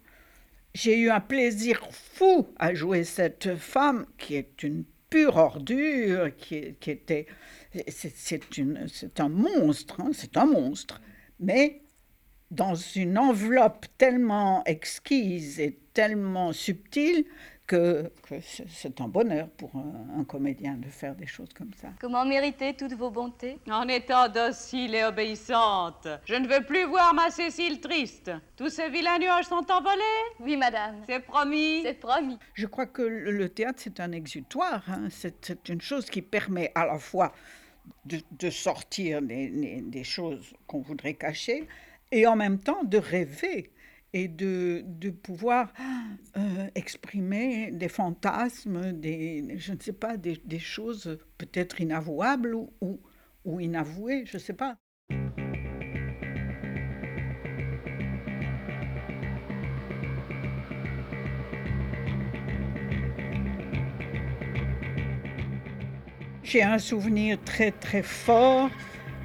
J'ai 0.74 0.98
eu 0.98 1.10
un 1.10 1.20
plaisir 1.20 1.80
fou 1.92 2.48
à 2.58 2.74
jouer 2.74 3.04
cette 3.04 3.54
femme 3.54 4.06
qui 4.18 4.34
est 4.34 4.64
une 4.64 4.84
pure 5.08 5.36
ordure, 5.36 6.34
qui, 6.36 6.56
était... 6.56 7.26
C'est 7.88 9.20
un 9.20 9.28
monstre, 9.28 10.00
hein, 10.00 10.10
c'est 10.12 10.36
un 10.36 10.46
monstre. 10.46 11.00
Mais 11.38 11.83
dans 12.54 12.74
une 12.74 13.18
enveloppe 13.18 13.86
tellement 13.98 14.62
exquise 14.64 15.58
et 15.60 15.76
tellement 15.92 16.52
subtile 16.52 17.24
que, 17.66 18.12
que 18.28 18.34
c'est- 18.42 19.00
un 19.00 19.08
bonheur 19.08 19.48
pour 19.56 19.74
un, 19.74 20.20
un 20.20 20.24
comédien 20.24 20.74
de 20.74 20.86
faire 20.88 21.14
des 21.14 21.26
choses 21.26 21.48
comme 21.56 21.70
ça. 21.80 21.88
Comment 21.98 22.24
mériter 22.26 22.74
toutes 22.74 22.92
vos 22.92 23.10
bontés? 23.10 23.58
En 23.70 23.88
étant 23.88 24.28
docile 24.28 24.94
et 24.94 25.02
obéissante, 25.04 26.06
je 26.26 26.34
ne 26.34 26.46
veux 26.46 26.62
plus 26.64 26.84
voir 26.84 27.14
ma 27.14 27.30
Cécile 27.30 27.80
triste. 27.80 28.30
Tous 28.56 28.68
ces 28.68 28.90
vilains 28.90 29.18
nuages 29.18 29.46
sont 29.46 29.64
envolés? 29.70 30.02
Oui, 30.40 30.56
madame. 30.58 30.96
C'est 31.08 31.20
promis? 31.20 31.80
C'est 31.82 31.94
promis. 31.98 32.38
Je 32.52 32.66
crois 32.66 32.86
que 32.86 33.02
le 33.02 33.30
le 33.32 33.48
théâtre, 33.48 33.80
c'est 33.82 33.98
un 33.98 34.12
exutoire. 34.12 34.82
hein. 34.88 35.08
C'est 35.10 35.34
c'est 35.44 35.68
une 35.70 35.80
chose 35.80 36.06
qui 36.10 36.20
permet 36.22 36.70
à 36.74 36.84
la 36.86 36.98
fois 36.98 37.32
de, 38.04 38.20
de 38.38 38.50
sortir 38.50 39.22
des, 39.22 39.48
des- 39.48 39.80
des 39.80 40.04
choses 40.04 40.52
qu'on 40.66 40.80
voudrait 40.82 41.14
cacher 41.14 41.66
et 42.12 42.26
en 42.26 42.36
même 42.36 42.58
temps 42.58 42.84
de 42.84 42.98
rêver 42.98 43.72
et 44.12 44.28
de, 44.28 44.82
de 44.86 45.10
pouvoir 45.10 45.72
euh, 46.36 46.68
exprimer 46.76 47.72
des 47.72 47.88
fantasmes, 47.88 48.92
des, 48.92 49.56
je 49.58 49.72
ne 49.72 49.80
sais 49.80 49.92
pas, 49.92 50.16
des, 50.16 50.40
des 50.44 50.60
choses 50.60 51.18
peut-être 51.36 51.80
inavouables 51.80 52.54
ou, 52.54 52.72
ou, 52.80 53.00
ou 53.44 53.60
inavouées, 53.60 54.24
je 54.26 54.36
ne 54.36 54.42
sais 54.42 54.52
pas. 54.52 54.76
J'ai 66.44 66.62
un 66.62 66.78
souvenir 66.78 67.42
très 67.42 67.72
très 67.72 68.04
fort 68.04 68.70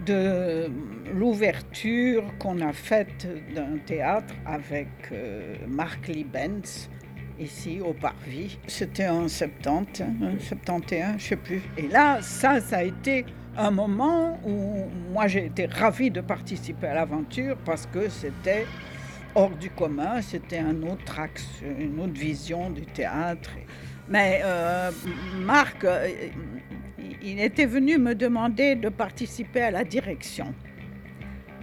de 0.06 0.70
l'ouverture 1.14 2.24
qu'on 2.40 2.62
a 2.62 2.74
faite 2.74 3.28
d'un 3.54 3.78
théâtre 3.86 4.34
avec 4.46 4.88
euh, 5.12 5.56
Marc 5.68 6.08
Libenz 6.08 6.90
ici 7.40 7.80
au 7.82 7.94
Parvis. 7.94 8.58
C'était 8.68 9.08
en 9.08 9.28
70, 9.28 10.02
hein, 10.02 10.08
71, 10.40 11.04
je 11.18 11.24
sais 11.24 11.36
plus. 11.36 11.62
Et 11.78 11.88
là, 11.88 12.22
ça, 12.22 12.60
ça 12.60 12.78
a 12.78 12.84
été 12.84 13.26
un 13.58 13.72
moment 13.72 14.40
où 14.46 14.86
moi 15.12 15.28
j'ai 15.28 15.46
été 15.46 15.66
ravie 15.66 16.12
de 16.12 16.22
participer 16.22 16.88
à 16.88 16.94
l'aventure 16.96 17.58
parce 17.66 17.86
que 17.86 18.10
c'était 18.10 18.66
hors 19.36 19.50
du 19.50 19.70
commun, 19.70 20.22
c'était 20.22 20.60
un 20.60 20.82
autre 20.84 21.20
axe, 21.20 21.48
une 21.62 22.00
autre 22.00 22.14
vision 22.20 22.70
du 22.70 22.86
théâtre. 22.86 23.52
Mais 24.08 24.42
euh, 24.44 24.92
Marc, 25.46 25.84
euh, 25.84 26.08
il 27.32 27.40
était 27.40 27.66
venu 27.66 27.98
me 27.98 28.16
demander 28.16 28.76
de 28.76 28.90
participer 28.90 29.62
à 29.62 29.72
la 29.72 29.84
direction 29.84 30.54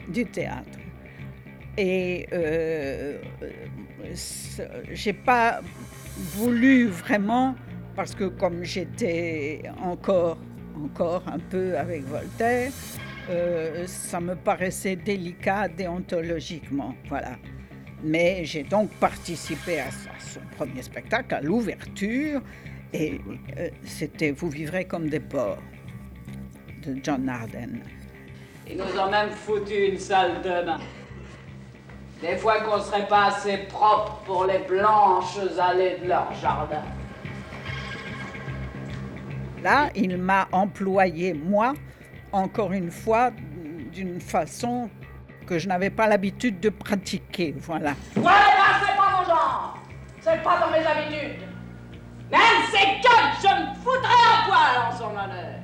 du 0.09 0.25
théâtre. 0.25 0.79
Et 1.77 2.27
euh, 2.33 3.19
j'ai 4.93 5.13
pas 5.13 5.61
voulu 6.17 6.87
vraiment, 6.87 7.55
parce 7.95 8.15
que 8.15 8.25
comme 8.25 8.65
j'étais 8.65 9.63
encore, 9.83 10.39
encore 10.77 11.25
un 11.27 11.39
peu 11.39 11.77
avec 11.77 12.05
Voltaire, 12.05 12.73
euh, 13.29 13.87
ça 13.87 14.21
me 14.21 14.35
paraissait 14.37 14.97
délicat 14.97 15.69
déontologiquement. 15.69 16.95
Voilà. 17.09 17.37
Mais 18.05 18.45
j'ai 18.45 18.63
donc 18.63 18.91
participé 19.01 19.81
à 19.81 19.91
son 20.19 20.41
premier 20.57 20.83
spectacle, 20.83 21.35
à 21.35 21.41
l'ouverture, 21.41 22.41
et 22.93 23.21
euh, 23.59 23.69
c'était 23.85 24.31
Vous 24.33 24.49
vivrez 24.51 24.85
comme 24.85 25.09
des 25.09 25.21
porcs. 25.21 25.59
de 26.85 26.97
John 27.03 27.29
Arden. 27.29 27.81
Ils 28.69 28.77
nous 28.77 28.99
ont 28.99 29.11
même 29.11 29.31
foutu 29.31 29.75
une 29.93 29.99
salle 29.99 30.41
de 30.43 30.65
bain. 30.67 30.79
Des 32.21 32.37
fois 32.37 32.61
qu'on 32.63 32.81
serait 32.81 33.07
pas 33.07 33.27
assez 33.27 33.59
propre 33.69 34.23
pour 34.25 34.47
les 34.47 34.59
blanches 34.61 35.39
allées 35.61 35.99
de 36.03 36.09
leur 36.09 36.33
jardin. 36.35 36.83
Là, 39.63 39.91
il 39.95 40.17
m'a 40.17 40.49
employé, 40.53 41.35
moi, 41.35 41.75
encore 42.33 42.73
une 42.73 42.91
fois, 42.91 43.31
d'une 43.93 44.21
façon 44.21 44.89
que 45.47 45.59
je 45.59 45.69
n'avais 45.69 45.91
pas 45.91 46.07
l'habitude 46.07 46.61
de 46.61 46.69
pratiquer. 46.69 47.55
Voilà. 47.59 47.95
Ouais, 48.17 48.23
là, 48.25 48.81
c'est 48.81 48.97
pas 48.97 49.11
mon 49.19 49.25
genre. 49.29 49.79
C'est 50.21 50.43
pas 50.43 50.61
dans 50.61 50.71
mes 50.71 50.85
habitudes. 50.87 51.43
Même 52.31 52.41
c'est 52.71 53.01
que 53.03 53.15
je 53.41 53.49
me 53.49 53.75
foutrais 53.83 54.13
à 54.13 54.47
poil 54.47 54.89
en 54.89 54.97
son 54.97 55.11
honneur. 55.11 55.61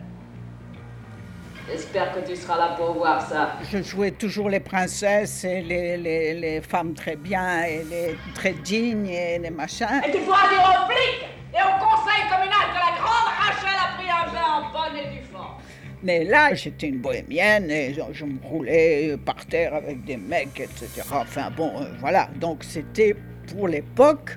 J'espère 1.69 2.13
que 2.13 2.21
tu 2.29 2.37
seras 2.37 2.59
là 2.59 2.75
pour 2.77 2.95
voir 2.95 3.21
ça. 3.27 3.57
Je 3.71 3.83
jouais 3.83 4.11
toujours 4.11 4.49
les 4.51 4.61
princesses 4.61 5.45
et 5.45 5.63
les, 5.63 5.97
les, 5.97 6.35
les 6.35 6.61
femmes 6.61 6.93
très 6.93 7.17
bien 7.17 7.63
et 7.65 7.85
les 7.89 8.17
très 8.35 8.53
dignes 8.53 9.07
et 9.07 9.39
les 9.39 9.51
machins. 9.51 10.03
Et 10.07 10.11
tu 10.13 10.19
pourras 10.19 10.49
dire 10.49 10.61
aux 10.61 10.91
flics 10.91 11.27
et 11.55 11.63
au 11.63 11.85
conseil 11.85 12.23
communal 12.29 12.67
que 12.73 12.79
la 12.79 12.99
grande 13.01 13.31
Rachel 13.39 13.79
a 13.79 13.97
pris 13.97 14.11
un 14.11 14.33
bain 14.33 14.49
en 14.55 14.73
bonne 14.73 14.97
et 14.99 15.17
due 15.17 15.25
forme. 15.33 15.55
Mais 16.03 16.25
là, 16.25 16.53
j'étais 16.55 16.89
une 16.89 16.99
bohémienne 16.99 17.71
et 17.71 17.95
je, 17.95 18.01
je 18.13 18.25
me 18.25 18.39
roulais 18.43 19.17
par 19.25 19.47
terre 19.47 19.75
avec 19.75 20.05
des 20.05 20.17
mecs, 20.17 20.59
etc. 20.61 21.03
Enfin 21.13 21.51
bon, 21.57 21.73
euh, 21.81 21.87
voilà. 22.01 22.29
Donc 22.37 22.65
c'était 22.65 23.17
pour 23.53 23.69
l'époque 23.69 24.37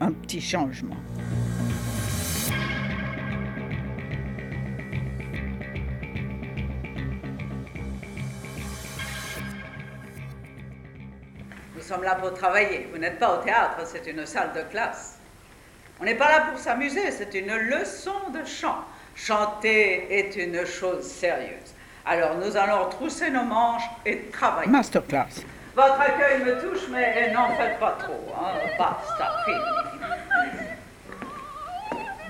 un 0.00 0.12
petit 0.12 0.40
changement. 0.40 0.96
Sommes 11.90 12.04
là 12.04 12.14
pour 12.14 12.32
travailler. 12.34 12.88
Vous 12.92 12.98
n'êtes 12.98 13.18
pas 13.18 13.34
au 13.34 13.42
théâtre, 13.42 13.78
c'est 13.84 14.06
une 14.06 14.24
salle 14.24 14.52
de 14.54 14.62
classe. 14.70 15.18
On 16.00 16.04
n'est 16.04 16.14
pas 16.14 16.30
là 16.30 16.40
pour 16.48 16.58
s'amuser, 16.58 17.10
c'est 17.10 17.34
une 17.34 17.52
leçon 17.52 18.30
de 18.32 18.44
chant. 18.44 18.84
Chanter 19.16 20.06
est 20.08 20.36
une 20.36 20.64
chose 20.64 21.04
sérieuse. 21.04 21.74
Alors 22.06 22.36
nous 22.36 22.56
allons 22.56 22.88
trousser 22.88 23.30
nos 23.30 23.42
manches 23.42 23.88
et 24.06 24.30
travailler. 24.32 24.70
Masterclass. 24.70 25.44
Votre 25.74 26.00
accueil 26.00 26.44
me 26.44 26.60
touche, 26.60 26.88
mais 26.90 27.32
n'en 27.32 27.54
faites 27.56 27.78
pas 27.78 27.96
trop. 27.98 28.24
Hein. 28.36 28.52
Basta, 28.78 29.32
fini. 29.44 29.58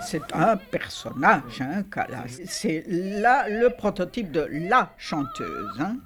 C'est 0.03 0.33
un 0.33 0.57
personnage, 0.57 1.61
hein, 1.61 1.83
Calas. 1.93 2.41
C'est 2.47 2.85
là 2.89 3.47
le 3.49 3.69
prototype 3.69 4.33
de 4.33 4.49
la 4.51 4.89
chanteuse. 4.97 5.79
Hein. 5.79 5.97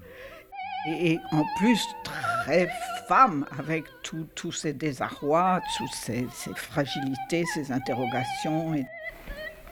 Et, 0.86 1.12
et 1.12 1.20
en 1.32 1.44
plus, 1.56 1.86
très 2.02 2.68
femme, 3.08 3.46
avec 3.58 3.84
tous 4.02 4.52
ses 4.52 4.72
désarrois, 4.72 5.60
toutes 5.76 5.92
ses, 5.92 6.26
fragilités, 6.54 7.44
ses 7.46 7.72
interrogations. 7.72 8.74
Et 8.74 8.86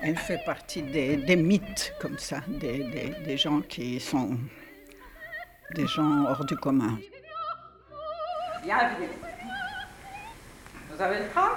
elle 0.01 0.17
fait 0.17 0.41
partie 0.45 0.83
des, 0.83 1.17
des 1.17 1.37
mythes, 1.37 1.95
comme 2.01 2.19
ça, 2.19 2.41
des, 2.49 2.79
des, 2.79 3.15
des, 3.25 3.37
gens 3.37 3.61
qui 3.61 4.01
sont 4.01 4.39
des 5.75 5.87
gens 5.87 6.25
hors 6.27 6.45
du 6.45 6.57
commun. 6.57 6.99
Bienvenue. 8.63 9.09
Vous 10.91 11.03
avez 11.03 11.19
le 11.19 11.29
trac 11.29 11.53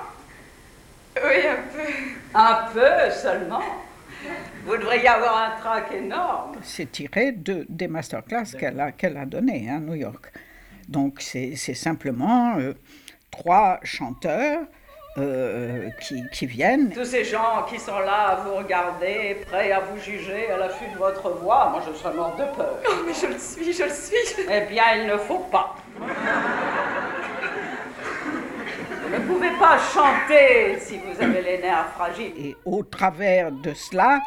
Oui, 1.15 1.47
un 1.47 1.55
peu. 1.73 1.91
Un 2.33 2.71
peu 2.73 3.11
seulement. 3.11 3.84
Vous 4.65 4.77
devriez 4.77 5.07
avoir 5.07 5.37
un 5.37 5.59
trac 5.59 5.91
énorme. 5.93 6.53
C'est 6.61 6.91
tiré 6.91 7.31
de, 7.31 7.65
des 7.69 7.87
masterclass 7.87 8.45
qu'elle 8.57 8.79
a, 8.79 8.91
qu'elle 8.91 9.17
a 9.17 9.25
données 9.25 9.69
à 9.69 9.79
New 9.79 9.95
York. 9.95 10.31
Donc 10.87 11.21
c'est 11.21 11.55
simplement 11.55 12.57
euh, 12.57 12.73
trois 13.31 13.79
chanteurs 13.83 14.61
euh, 15.17 15.89
qui, 16.01 16.23
qui, 16.33 16.45
viennent. 16.45 16.91
Tous 16.91 17.05
ces 17.05 17.23
gens 17.23 17.65
qui 17.69 17.79
sont 17.79 17.99
là 17.99 18.29
à 18.31 18.35
vous 18.35 18.55
regarder, 18.55 19.37
prêts 19.47 19.71
à 19.71 19.79
vous 19.79 19.97
juger 19.97 20.51
à 20.51 20.57
l'affût 20.57 20.91
de 20.91 20.97
votre 20.97 21.29
voix, 21.29 21.69
moi 21.69 21.81
je 21.87 21.95
serais 21.97 22.13
mort 22.13 22.35
de 22.35 22.43
peur. 22.57 22.79
Oh, 22.89 22.93
mais 23.07 23.13
je 23.13 23.27
le 23.27 23.39
suis, 23.39 23.71
je 23.71 23.83
le 23.83 23.89
suis. 23.91 24.45
Eh 24.51 24.61
bien, 24.69 24.83
il 24.97 25.07
ne 25.07 25.17
faut 25.17 25.39
pas. 25.51 25.75
Pouvez 29.45 29.59
pas 29.59 29.77
chanter 29.77 30.79
si 30.79 30.97
vous 30.97 31.21
avez 31.21 31.41
les 31.41 31.57
nerfs 31.59 31.91
fragiles. 31.95 32.33
Et 32.35 32.57
au 32.65 32.81
travers 32.81 33.51
de 33.51 33.75
cela, 33.75 34.19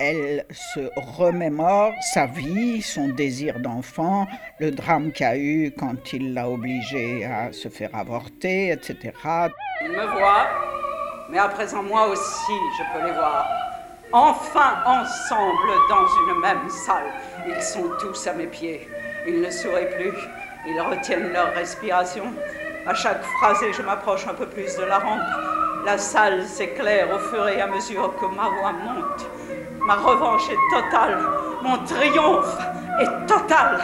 elle 0.00 0.44
se 0.50 0.80
remémore 0.96 1.92
sa 2.12 2.26
vie, 2.26 2.82
son 2.82 3.08
désir 3.08 3.60
d'enfant, 3.60 4.26
le 4.58 4.72
drame 4.72 5.12
qu'il 5.12 5.26
a 5.26 5.36
eu 5.36 5.72
quand 5.78 6.12
il 6.12 6.34
l'a 6.34 6.48
obligée 6.48 7.24
à 7.24 7.52
se 7.52 7.68
faire 7.68 7.94
avorter, 7.94 8.70
etc. 8.70 9.12
Il 9.82 9.92
me 9.92 10.06
voit, 10.18 10.48
mais 11.30 11.38
à 11.38 11.48
présent 11.48 11.84
moi 11.84 12.08
aussi 12.08 12.52
je 12.78 12.98
peux 12.98 13.06
les 13.06 13.12
voir. 13.12 13.46
Enfin 14.12 14.82
ensemble 14.84 15.70
dans 15.88 16.06
une 16.06 16.40
même 16.40 16.68
salle. 16.68 17.12
Ils 17.46 17.62
sont 17.62 17.88
tous 18.00 18.26
à 18.26 18.32
mes 18.32 18.48
pieds. 18.48 18.88
Ils 19.28 19.40
ne 19.40 19.50
sourient 19.50 19.94
plus. 19.96 20.18
Ils 20.66 20.80
retiennent 20.80 21.32
leur 21.32 21.54
respiration. 21.54 22.24
À 22.86 22.94
chaque 22.94 23.22
phrase, 23.22 23.62
je 23.72 23.82
m'approche 23.82 24.26
un 24.26 24.34
peu 24.34 24.46
plus 24.46 24.74
de 24.76 24.84
la 24.84 24.98
rampe. 24.98 25.20
La 25.84 25.98
salle 25.98 26.44
s'éclaire 26.46 27.08
au 27.14 27.18
fur 27.18 27.46
et 27.48 27.60
à 27.60 27.66
mesure 27.66 28.14
que 28.16 28.26
ma 28.26 28.48
voix 28.48 28.72
monte. 28.72 29.26
Ma 29.80 29.96
revanche 29.96 30.48
est 30.50 30.74
totale. 30.74 31.18
Mon 31.62 31.76
triomphe 31.84 32.58
est 33.00 33.26
total. 33.26 33.78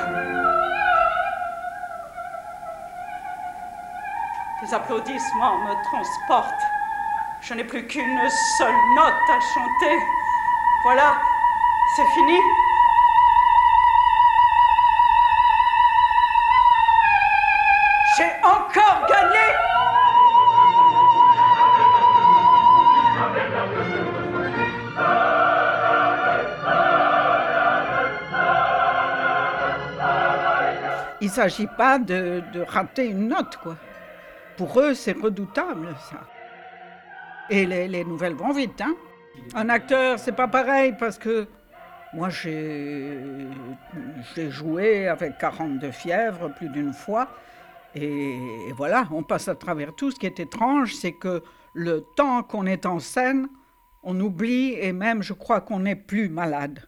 Les 4.62 4.74
applaudissements 4.74 5.59
me 5.59 5.85
transportent. 5.85 6.66
Je 7.42 7.54
n'ai 7.54 7.64
plus 7.64 7.87
qu'une 7.87 8.30
seule 8.59 8.74
note 8.94 9.30
à 9.30 9.40
chanter. 9.54 9.98
Voilà, 10.85 11.16
c'est 11.94 12.06
fini. 12.14 12.38
S'agit 31.37 31.66
pas 31.66 31.99
de, 31.99 32.42
rater 32.66 33.09
une 33.09 33.29
note, 33.29 33.59
quoi. 33.62 33.77
Pour 34.57 34.81
eux, 34.81 34.94
c'est 34.94 35.16
redoutable, 35.16 35.94
ça. 36.11 36.20
Et 37.51 37.66
les, 37.66 37.88
les, 37.88 38.05
nouvelles 38.05 38.35
vont 38.35 38.53
vite, 38.53 38.81
hein. 38.81 38.94
Un 39.55 39.68
acteur, 39.68 40.18
c'est 40.18 40.33
pas 40.33 40.49
pareil, 40.49 40.94
parce 40.99 41.18
que 41.18 41.46
moi, 42.14 42.31
j'ai 42.31 43.51
joué 44.49 45.09
avec 45.09 45.37
42 45.37 45.90
fièvres 45.90 46.49
plus 46.55 46.70
d'une 46.70 46.94
fois. 46.94 47.29
Et 47.94 48.38
voilà, 48.75 49.07
on 49.11 49.22
passe 49.22 49.49
à 49.49 49.55
travers 49.55 49.94
tout. 49.94 50.11
Ce 50.11 50.18
qui 50.18 50.25
est 50.25 50.40
étrange, 50.40 50.94
c'est 50.94 51.12
que 51.12 51.42
le 51.75 52.03
temps 52.16 52.42
qu'on 52.42 52.64
est 52.64 52.87
en 52.87 52.99
scène, 52.99 53.46
on 54.03 54.18
oublie, 54.20 54.72
et 54.72 54.92
même, 54.92 55.22
je 55.22 55.35
crois 55.35 55.61
qu'on 55.61 55.81
n'est 55.81 55.96
plus 55.96 56.31
malade. 56.31 56.81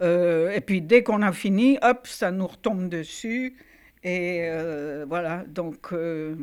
Euh, 0.00 0.50
et 0.50 0.60
puis 0.60 0.80
dès 0.80 1.02
qu'on 1.02 1.22
a 1.22 1.32
fini, 1.32 1.78
hop, 1.82 2.06
ça 2.06 2.30
nous 2.30 2.46
retombe 2.46 2.88
dessus. 2.88 3.56
Et 4.04 4.42
euh, 4.42 5.04
voilà, 5.08 5.44
donc 5.48 5.92
euh, 5.92 6.36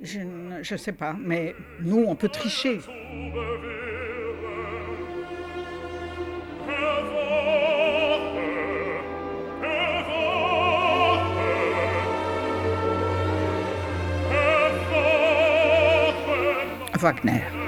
je 0.00 0.20
ne 0.20 0.78
sais 0.78 0.92
pas, 0.92 1.16
mais 1.18 1.54
nous, 1.80 2.04
on 2.06 2.16
peut 2.16 2.28
tricher. 2.28 2.80
Wagner. 17.00 17.59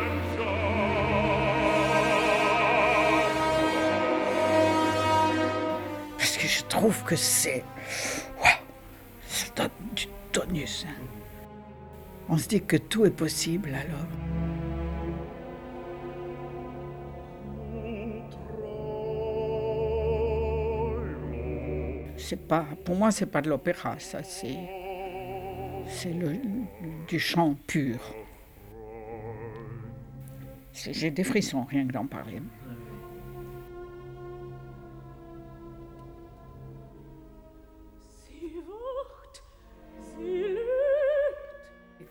Trouve 6.73 7.05
que 7.05 7.17
c'est. 7.17 7.65
Du 9.95 10.07
tonus. 10.33 10.87
Hein. 10.89 10.95
On 12.29 12.39
se 12.39 12.49
dit 12.49 12.63
que 12.63 12.77
tout 12.77 13.05
est 13.05 13.11
possible 13.11 13.75
alors. 13.75 14.07
C'est 22.17 22.49
pas, 22.49 22.65
pour 22.85 22.97
moi, 22.97 23.11
c'est 23.11 23.27
pas 23.27 23.43
de 23.43 23.51
l'opéra, 23.51 23.99
ça, 23.99 24.23
c'est, 24.23 24.57
c'est 25.89 26.15
du 27.07 27.19
chant 27.19 27.55
pur. 27.67 27.99
J'ai 30.73 31.11
des 31.11 31.25
frissons 31.25 31.65
rien 31.65 31.87
que 31.87 31.93
d'en 31.93 32.07
parler. 32.07 32.41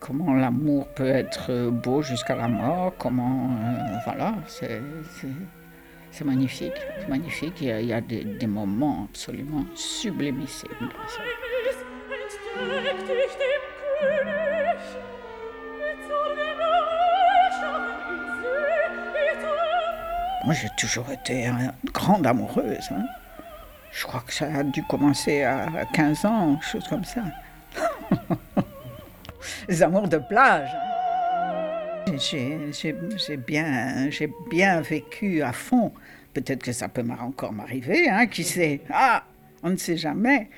Comment 0.02 0.34
l'amour 0.34 0.88
peut 0.88 1.08
être 1.08 1.70
beau 1.70 2.02
jusqu'à 2.02 2.34
la 2.34 2.48
mort, 2.48 2.92
comment... 2.98 3.50
euh, 3.62 3.98
voilà, 4.04 4.34
c'est 4.48 4.82
magnifique, 6.24 6.72
c'est 6.98 7.08
magnifique. 7.08 7.60
Il 7.60 7.86
y 7.86 7.92
a, 7.92 8.00
des, 8.00 8.46
moments 8.46 9.06
absolument 9.08 9.64
sublimissimes 9.74 10.68
dans 10.80 11.08
ça. 11.08 11.22
Moi, 20.44 20.54
j'ai 20.54 20.68
toujours 20.76 21.08
été 21.10 21.46
une 21.46 21.72
grande 21.92 22.26
amoureuse. 22.26 22.88
hein. 22.90 23.04
Je 23.92 24.04
crois 24.04 24.22
que 24.26 24.32
ça 24.32 24.46
a 24.52 24.62
dû 24.64 24.82
commencer 24.82 25.44
à 25.44 25.84
15 25.92 26.24
ans, 26.24 26.60
chose 26.60 26.86
comme 26.88 27.04
ça. 27.04 27.22
Les 29.68 29.82
amours 29.82 30.08
de 30.08 30.18
plage. 30.18 30.70
J'ai- 32.18 33.36
bien, 33.36 34.08
vécu 34.80 35.42
à 35.42 35.52
fond. 35.52 35.92
Peut-être 36.34 36.62
que 36.62 36.72
ça 36.72 36.88
peut 36.88 37.04
encore 37.20 37.52
m'arriver, 37.52 38.08
hein, 38.08 38.26
qui 38.26 38.42
sait 38.44 38.80
Ah, 38.90 39.24
on 39.62 39.70
ne 39.70 39.76
sait 39.76 39.96
jamais. 39.96 40.48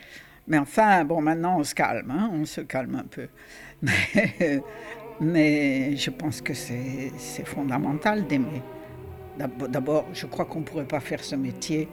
Mais 0.47 0.59
enfin, 0.59 1.05
bon, 1.05 1.21
maintenant 1.21 1.59
on 1.59 1.65
se 1.65 1.75
calme, 1.75 2.11
hein, 2.11 2.31
on 2.33 2.45
se 2.45 2.61
calme 2.61 2.97
un 2.97 3.05
peu. 3.05 3.29
Mais, 5.21 5.97
je 5.97 6.11
pense 6.11 6.41
que 6.41 6.55
c'est 6.55 7.13
fondamental 7.45 8.27
d'aimer. 8.27 8.63
D'ab- 9.39 9.69
D'abord, 9.71 10.07
je 10.13 10.27
crois 10.27 10.45
qu'on 10.45 10.61
ne 10.61 10.65
pourrait 10.65 10.85
pas 10.87 11.01
faire 11.01 11.23
ce 11.23 11.37
métier 11.37 11.89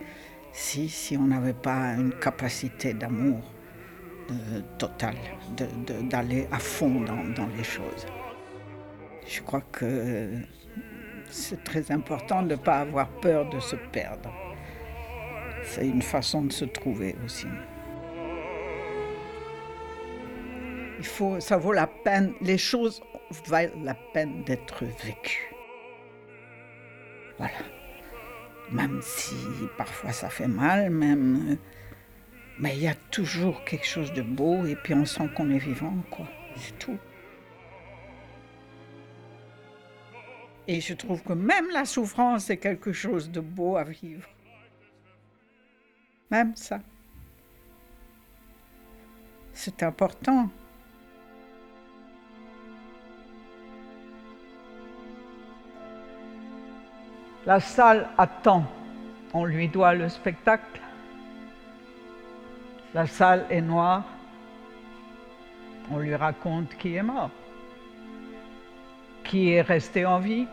si 0.53 1.17
on 1.17 1.23
n'avait 1.27 1.53
pas 1.53 1.93
une 1.97 2.13
capacité 2.19 2.93
d'amour 2.93 3.39
euh, 4.31 4.61
de- 5.57 6.09
d'aller 6.09 6.47
à 6.51 6.59
fond 6.59 7.01
dans, 7.01 7.23
dans 7.35 7.47
les 7.57 7.63
choses. 7.63 8.05
Je 9.27 9.41
crois 9.41 9.61
que 9.71 10.29
c'est 11.29 11.63
très 11.63 11.91
important 11.91 12.41
de 12.41 12.49
ne 12.49 12.55
pas 12.55 12.79
avoir 12.79 13.07
peur 13.21 13.49
de 13.49 13.59
se 13.59 13.75
perdre. 13.75 14.31
C'est 15.63 15.87
une 15.87 16.01
façon 16.01 16.41
de 16.43 16.51
se 16.51 16.65
trouver 16.65 17.15
aussi. 17.25 17.47
Il 20.99 21.05
faut, 21.05 21.39
ça 21.39 21.57
vaut 21.57 21.71
la 21.73 21.87
peine, 21.87 22.33
les 22.41 22.57
choses 22.57 23.01
valent 23.47 23.71
la 23.83 23.95
peine 24.13 24.43
d'être 24.43 24.83
vécues. 24.85 25.53
Voilà. 27.37 27.53
Même 28.71 28.99
si 29.01 29.35
parfois 29.77 30.11
ça 30.11 30.29
fait 30.29 30.47
mal, 30.47 30.89
même. 30.89 31.57
Mais 32.61 32.75
il 32.75 32.83
y 32.83 32.87
a 32.87 32.93
toujours 33.09 33.65
quelque 33.65 33.87
chose 33.87 34.13
de 34.13 34.21
beau 34.21 34.65
et 34.67 34.75
puis 34.75 34.93
on 34.93 35.03
sent 35.03 35.27
qu'on 35.35 35.49
est 35.49 35.57
vivant, 35.57 35.95
quoi. 36.11 36.27
C'est 36.55 36.77
tout. 36.77 36.97
Et 40.67 40.79
je 40.79 40.93
trouve 40.93 41.23
que 41.23 41.33
même 41.33 41.71
la 41.71 41.85
souffrance 41.85 42.51
est 42.51 42.57
quelque 42.57 42.93
chose 42.93 43.31
de 43.31 43.39
beau 43.39 43.77
à 43.77 43.83
vivre. 43.83 44.29
Même 46.29 46.55
ça. 46.55 46.79
C'est 49.53 49.81
important. 49.81 50.49
La 57.47 57.59
salle 57.59 58.07
attend. 58.19 58.65
On 59.33 59.45
lui 59.45 59.67
doit 59.67 59.95
le 59.95 60.09
spectacle. 60.09 60.80
La 62.93 63.07
salle 63.07 63.45
est 63.49 63.61
noire. 63.61 64.03
On 65.89 65.99
lui 65.99 66.15
raconte 66.15 66.75
qui 66.77 66.95
est 66.95 67.03
mort, 67.03 67.31
qui 69.23 69.51
est 69.51 69.61
resté 69.61 70.05
en 70.05 70.19
vie, 70.19 70.47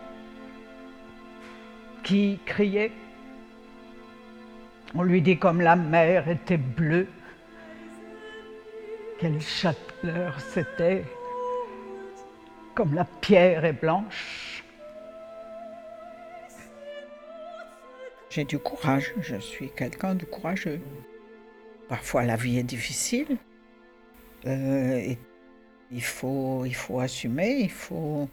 qui 2.03 2.39
criait. 2.45 2.93
On 4.95 5.03
lui 5.03 5.21
dit 5.21 5.39
comme 5.39 5.61
la 5.61 5.77
mer 5.77 6.29
était 6.29 6.57
bleue, 6.57 7.09
quelle 9.19 9.41
châteleur 9.41 10.41
c'était, 10.41 11.05
comme 12.75 12.95
la 12.95 13.05
pierre 13.05 13.65
est 13.65 13.73
blanche. 13.73 14.65
J'ai 18.31 18.45
du 18.45 18.59
courage, 18.59 19.13
je 19.21 19.37
suis 19.37 19.71
quelqu'un 19.71 20.15
de 20.15 20.25
courageux. 20.25 20.81
Parfois 21.89 22.25
la 22.25 22.37
vie 22.37 22.59
est 22.59 22.63
difficile. 22.65 23.39
Euh, 24.47 25.15
il, 25.91 26.03
faut, 26.03 26.65
il 26.65 26.75
faut 26.75 27.01
assumer, 27.01 27.61
il 27.61 27.71
faut, 27.71 28.29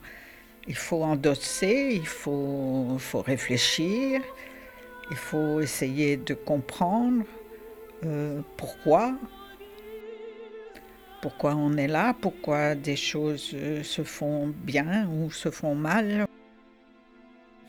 il 0.68 0.76
faut 0.76 1.02
endosser, 1.02 1.90
il 1.94 2.06
faut, 2.06 2.96
faut 2.98 3.22
réfléchir, 3.22 4.20
il 5.10 5.16
faut 5.16 5.60
essayer 5.60 6.16
de 6.16 6.34
comprendre 6.34 7.24
euh, 8.04 8.40
pourquoi, 8.56 9.14
pourquoi 11.22 11.54
on 11.54 11.76
est 11.76 11.88
là, 11.88 12.14
pourquoi 12.20 12.74
des 12.74 12.96
choses 12.96 13.52
euh, 13.54 13.82
se 13.82 14.02
font 14.04 14.48
bien 14.48 15.08
ou 15.08 15.30
se 15.30 15.50
font 15.50 15.74
mal. 15.74 16.26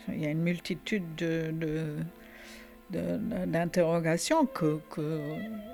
Il 0.10 0.21
y 0.21 0.26
a 0.26 0.30
une 0.30 0.43
multitude 0.43 1.15
de, 1.15 1.52
de- 1.52 1.95
d'interrogations 2.89 4.45
que, 4.45 4.80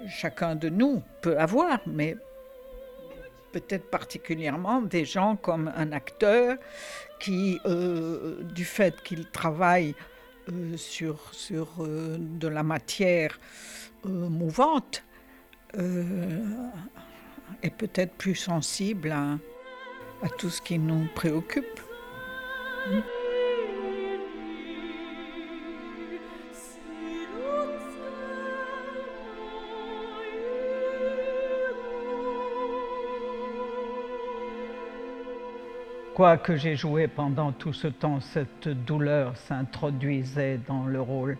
chacun 0.07 0.55
de 0.55 0.69
nous 0.69 1.01
peut 1.21 1.37
avoir, 1.37 1.79
mais 1.85 2.15
peut-être 3.51 3.89
particulièrement 3.89 4.81
des 4.81 5.05
gens 5.05 5.35
comme 5.35 5.71
un 5.75 5.91
acteur 5.91 6.57
qui, 7.19 7.59
euh, 7.65 8.43
du 8.43 8.65
fait 8.65 9.01
qu'il 9.03 9.29
travaille 9.29 9.95
euh, 10.51 10.75
sur, 10.75 11.31
euh, 11.79 12.17
de 12.19 12.47
la 12.47 12.63
matière 12.63 13.39
mouvante, 14.03 15.03
est 17.63 17.75
peut-être 17.75 18.13
plus 18.13 18.35
sensible 18.35 19.11
à 19.11 19.39
tout 20.37 20.49
ce 20.49 20.61
qui 20.61 20.77
nous 20.77 21.07
préoccupe. 21.15 21.79
Quoique 36.15 36.55
j'ai 36.57 36.75
joué 36.75 37.07
pendant 37.07 37.51
tout 37.51 37.73
ce 37.73 37.87
temps, 37.87 38.19
cette 38.19 38.67
douleur 38.67 39.35
s'introduisait 39.35 40.59
dans 40.67 40.85
le 40.85 41.01
rôle. 41.01 41.39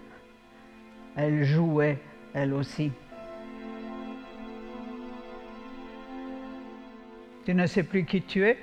Elle 1.16 1.44
jouait, 1.44 2.00
elle 2.34 2.56
aussi. 2.56 2.92
Tu 7.46 7.54
ne 7.54 7.68
sais 7.68 7.84
plus 7.84 8.04
qui 8.06 8.24
tu 8.24 8.48
es, 8.48 8.58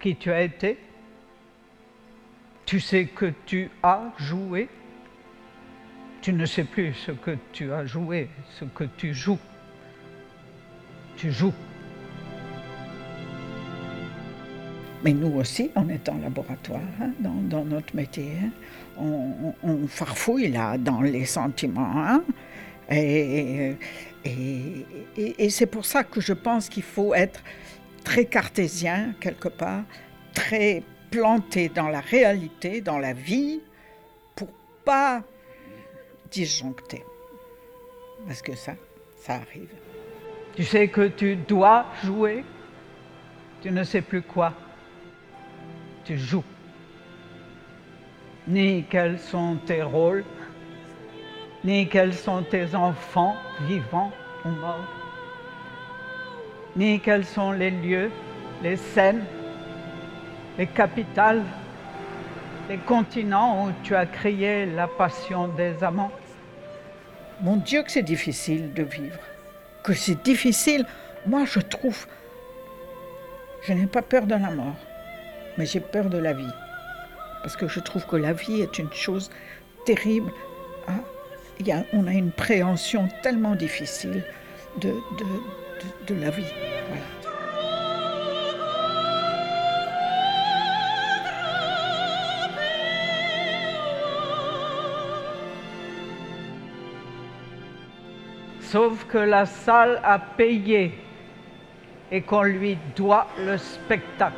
qui 0.00 0.16
tu 0.16 0.30
as 0.30 0.40
été. 0.40 0.78
Tu 2.64 2.80
sais 2.80 3.04
que 3.04 3.34
tu 3.44 3.70
as 3.82 4.12
joué. 4.16 4.70
Tu 6.22 6.32
ne 6.32 6.46
sais 6.46 6.64
plus 6.64 6.94
ce 6.94 7.12
que 7.12 7.36
tu 7.52 7.70
as 7.70 7.84
joué, 7.84 8.30
ce 8.48 8.64
que 8.64 8.84
tu 8.84 9.12
joues. 9.12 9.38
Tu 11.18 11.30
joues. 11.30 11.52
Mais 15.06 15.12
nous 15.12 15.36
aussi, 15.38 15.70
on 15.76 15.88
est 15.88 16.08
en 16.08 16.18
laboratoire, 16.18 16.80
hein, 17.00 17.12
dans, 17.20 17.64
notre 17.64 17.94
métier. 17.94 18.32
hein. 18.42 18.50
On, 18.98 19.86
farfouille 19.86 20.48
là 20.48 20.76
dans 20.78 21.00
les 21.00 21.24
sentiments. 21.24 21.92
hein. 21.94 22.24
Et- 22.90 23.76
et 24.24 25.48
c'est 25.50 25.66
pour 25.66 25.84
ça 25.84 26.02
que 26.02 26.20
je 26.20 26.32
pense 26.32 26.68
qu'il 26.68 26.82
faut 26.82 27.14
être 27.14 27.40
très 28.02 28.24
cartésien 28.24 29.14
quelque 29.20 29.46
part, 29.46 29.84
très 30.34 30.82
planté 31.12 31.68
dans 31.68 31.88
la 31.88 32.00
réalité, 32.00 32.80
dans 32.80 32.98
la 32.98 33.12
vie, 33.12 33.60
pour 34.34 34.48
pas 34.84 35.22
disjoncter. 36.32 37.04
Parce 38.26 38.42
que 38.42 38.56
ça, 38.56 38.74
ça 39.20 39.34
arrive. 39.34 39.70
Tu 40.56 40.64
sais 40.64 40.88
que 40.88 41.06
tu 41.06 41.36
dois 41.36 41.86
jouer, 42.02 42.44
tu 43.62 43.70
ne 43.70 43.84
sais 43.84 44.02
plus 44.02 44.22
quoi 44.22 44.52
tu 46.06 46.16
joues, 46.16 46.44
ni 48.46 48.84
quels 48.88 49.18
sont 49.18 49.56
tes 49.66 49.82
rôles, 49.82 50.24
ni 51.64 51.88
quels 51.88 52.14
sont 52.14 52.42
tes 52.42 52.76
enfants 52.76 53.34
vivants 53.62 54.12
ou 54.44 54.50
morts, 54.50 54.86
ni 56.76 57.00
quels 57.00 57.24
sont 57.24 57.50
les 57.50 57.72
lieux, 57.72 58.12
les 58.62 58.76
scènes, 58.76 59.24
les 60.56 60.68
capitales, 60.68 61.42
les 62.68 62.78
continents 62.78 63.66
où 63.66 63.72
tu 63.82 63.96
as 63.96 64.06
créé 64.06 64.64
la 64.64 64.86
passion 64.86 65.48
des 65.48 65.82
amants. 65.82 66.12
Mon 67.40 67.56
Dieu 67.56 67.82
que 67.82 67.90
c'est 67.90 68.02
difficile 68.02 68.72
de 68.72 68.84
vivre, 68.84 69.18
que 69.82 69.92
c'est 69.92 70.22
difficile. 70.22 70.86
Moi, 71.26 71.44
je 71.44 71.58
trouve 71.58 72.06
Je 73.62 73.72
n'ai 73.72 73.88
pas 73.88 74.02
peur 74.02 74.26
de 74.26 74.34
la 74.34 74.50
mort, 74.50 74.76
mais 75.58 75.66
j'ai 75.66 75.80
peur 75.80 76.06
de 76.06 76.18
la 76.18 76.32
vie. 76.32 76.52
Parce 77.42 77.56
que 77.56 77.68
je 77.68 77.80
trouve 77.80 78.06
que 78.06 78.16
la 78.16 78.32
vie 78.32 78.60
est 78.60 78.78
une 78.78 78.92
chose 78.92 79.30
terrible. 79.84 80.32
A, 80.88 80.92
on 81.92 82.06
a 82.06 82.12
une 82.12 82.32
préhension 82.32 83.08
tellement 83.22 83.54
difficile 83.54 84.22
de, 84.78 84.92
la 86.10 86.30
vie. 86.30 86.44
Sauf 98.60 99.06
que 99.06 99.18
la 99.18 99.46
salle 99.46 100.00
a 100.02 100.18
payé 100.18 100.92
et 102.10 102.20
qu'on 102.22 102.42
lui 102.42 102.76
doit 102.96 103.28
le 103.38 103.56
spectacle. 103.56 104.34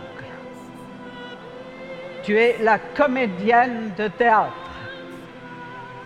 Tu 2.29 2.37
es 2.37 2.59
la 2.63 2.79
comédienne 2.79 3.91
de 3.97 4.07
théâtre, 4.07 4.53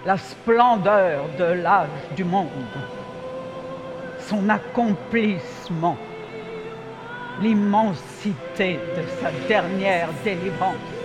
la 0.06 0.16
splendeur 0.16 1.24
de 1.36 1.42
l'âge 1.42 1.88
du 2.14 2.22
monde, 2.22 2.46
son 4.20 4.48
accomplissement, 4.48 5.96
l'immensité 7.40 8.78
de 8.96 9.02
sa 9.20 9.32
dernière 9.48 10.10
délivrance. 10.22 11.01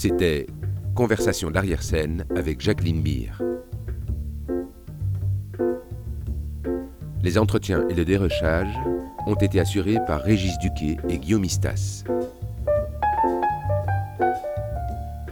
C'était 0.00 0.46
Conversation 0.94 1.50
d'arrière-scène 1.50 2.24
avec 2.34 2.62
Jacqueline 2.62 3.02
Beer. 3.02 3.32
Les 7.22 7.36
entretiens 7.36 7.86
et 7.90 7.92
le 7.92 8.06
dérochage 8.06 8.74
ont 9.26 9.34
été 9.34 9.60
assurés 9.60 9.98
par 10.06 10.22
Régis 10.22 10.58
Duquet 10.58 10.96
et 11.10 11.18
Guillaume 11.18 11.44
Istas. 11.44 12.04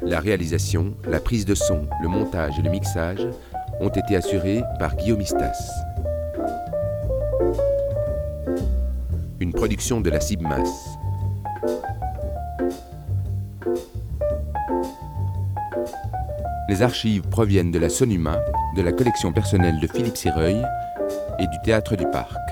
La 0.02 0.20
réalisation, 0.20 0.94
la 1.08 1.20
prise 1.20 1.46
de 1.46 1.54
son, 1.54 1.88
le 2.02 2.08
montage 2.08 2.58
et 2.58 2.62
le 2.62 2.68
mixage 2.68 3.26
ont 3.80 3.88
été 3.88 4.16
assurés 4.16 4.62
par 4.78 4.96
Guillaume 4.96 5.22
Istas. 5.22 5.72
Une 9.40 9.54
production 9.54 10.02
de 10.02 10.10
la 10.10 10.20
CIBMAS. 10.20 10.87
Les 16.78 16.84
archives 16.84 17.22
proviennent 17.22 17.72
de 17.72 17.78
la 17.80 17.88
Sonuma, 17.88 18.38
de 18.76 18.82
la 18.82 18.92
collection 18.92 19.32
personnelle 19.32 19.80
de 19.80 19.88
Philippe 19.88 20.16
Sireuil 20.16 20.62
et 21.40 21.46
du 21.48 21.56
Théâtre 21.64 21.96
du 21.96 22.06
Parc. 22.12 22.47